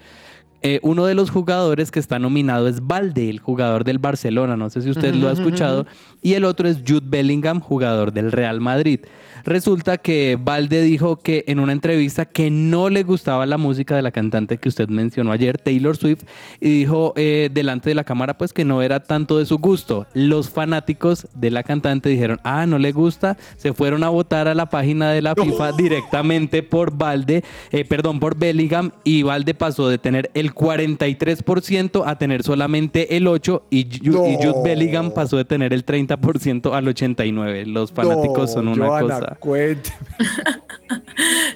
[0.60, 4.68] Eh, uno de los jugadores que está nominado es Valde, el jugador del Barcelona, no
[4.68, 5.86] sé si usted lo ha escuchado,
[6.20, 9.00] y el otro es Jude Bellingham, jugador del Real Madrid.
[9.44, 14.02] Resulta que Valde dijo que en una entrevista que no le gustaba la música de
[14.02, 16.22] la cantante que usted mencionó ayer, Taylor Swift,
[16.60, 20.06] y dijo eh, delante de la cámara pues que no era tanto de su gusto.
[20.14, 24.54] Los fanáticos de la cantante dijeron, ah, no le gusta, se fueron a votar a
[24.54, 29.88] la página de la FIFA directamente por Valde, eh, perdón, por Bellingham, y Valde pasó
[29.88, 34.62] de tener el 43% a tener solamente el 8% y, Ju- y Jude No.
[34.62, 37.66] Bellingham pasó de tener el 30% al 89%.
[37.66, 39.31] Los fanáticos No, son una cosa.
[39.34, 39.96] Cuénteme.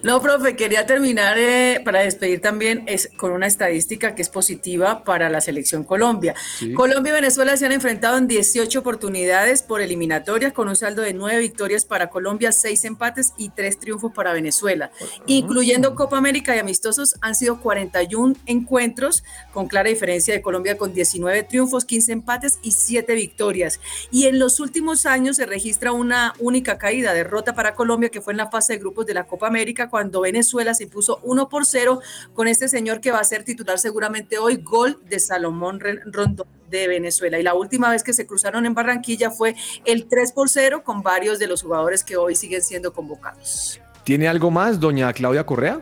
[0.02, 5.02] No, profe, quería terminar eh, para despedir también es, con una estadística que es positiva
[5.04, 6.34] para la selección Colombia.
[6.58, 6.74] Sí.
[6.74, 11.12] Colombia y Venezuela se han enfrentado en 18 oportunidades por eliminatorias con un saldo de
[11.12, 14.90] 9 victorias para Colombia, 6 empates y 3 triunfos para Venezuela.
[15.26, 20.94] Incluyendo Copa América y amistosos han sido 41 encuentros con clara diferencia de Colombia con
[20.94, 23.80] 19 triunfos, 15 empates y 7 victorias.
[24.10, 28.32] Y en los últimos años se registra una única caída, derrota para Colombia que fue
[28.32, 31.66] en la fase de grupos de la Copa América cuando Venezuela se impuso 1 por
[31.66, 32.00] 0
[32.34, 36.88] con este señor que va a ser titular seguramente hoy, gol de Salomón Rondón de
[36.88, 37.38] Venezuela.
[37.38, 39.54] Y la última vez que se cruzaron en Barranquilla fue
[39.84, 43.80] el 3 por 0 con varios de los jugadores que hoy siguen siendo convocados.
[44.04, 45.80] ¿Tiene algo más, doña Claudia Correa?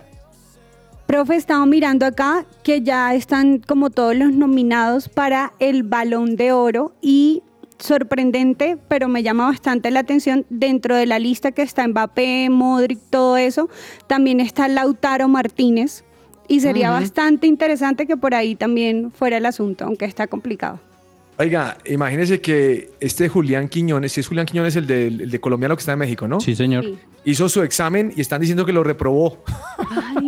[1.06, 6.52] Profe, estaba mirando acá que ya están como todos los nominados para el Balón de
[6.52, 7.42] Oro y
[7.78, 12.98] sorprendente, pero me llama bastante la atención dentro de la lista que está Mbappé, Modric,
[13.10, 13.68] todo eso,
[14.06, 16.04] también está Lautaro Martínez
[16.48, 20.78] y sería bastante interesante que por ahí también fuera el asunto, aunque está complicado.
[21.36, 25.74] Oiga, imagínese que este Julián Quiñones, si es Julián Quiñones el de, el de colombiano
[25.76, 26.40] que está en México, ¿no?
[26.40, 26.84] Sí, señor.
[26.84, 26.98] Sí.
[27.26, 29.42] Hizo su examen y están diciendo que lo reprobó.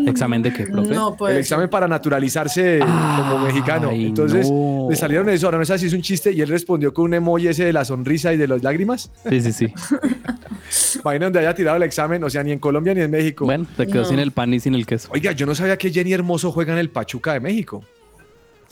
[0.06, 0.94] ¿Examen de qué, profe?
[0.94, 1.36] No, el pues.
[1.36, 3.90] examen para naturalizarse como mexicano.
[3.90, 4.88] Ay, Entonces no.
[4.90, 7.14] le salieron eso, ahora no sé si es un chiste y él respondió con un
[7.14, 9.10] emoji ese de la sonrisa y de las lágrimas.
[9.28, 9.66] Sí, sí, sí.
[11.00, 13.44] Imagina donde haya tirado el examen, o sea, ni en Colombia ni en México.
[13.44, 14.08] Bueno, se quedó No.
[14.08, 15.08] sin el pan y sin el queso.
[15.12, 17.84] Oiga, yo no sabía que Jenny Hermoso juega en el Pachuca de México.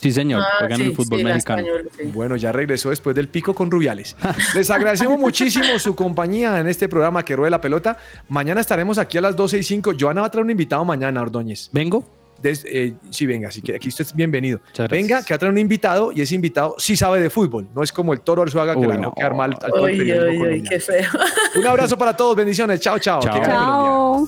[0.05, 0.41] Sí, señor.
[0.43, 1.63] Ah, juegan sí, el fútbol sí, mexicano.
[1.97, 2.03] sí.
[2.13, 4.15] Bueno, ya regresó después del pico con Rubiales.
[4.53, 7.97] Les agradecemos muchísimo su compañía en este programa que ruede la pelota.
[8.29, 9.93] Mañana estaremos aquí a las 12 y 5.
[9.99, 11.69] Joana va a traer un invitado mañana, Ordóñez.
[11.71, 12.07] ¿Vengo?
[12.39, 14.59] Des- eh, sí, venga, así que aquí usted es bienvenido.
[14.91, 17.67] Venga, que va a traer un invitado y ese invitado sí sabe de fútbol.
[17.73, 19.13] No es como el toro Arzuaga que Uy, la dejó no.
[19.15, 21.09] quedar mal al Uy, uy, qué feo.
[21.55, 22.79] Un abrazo para todos, bendiciones.
[22.79, 23.21] Chao, chao.
[23.21, 23.29] Que.
[23.29, 24.27] Chao.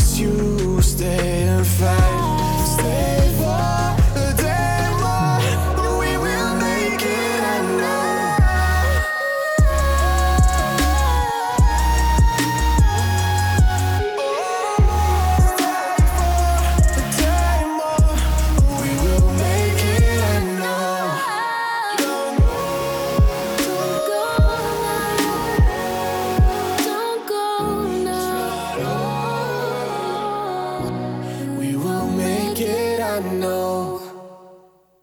[0.00, 2.29] unless you stay and fight.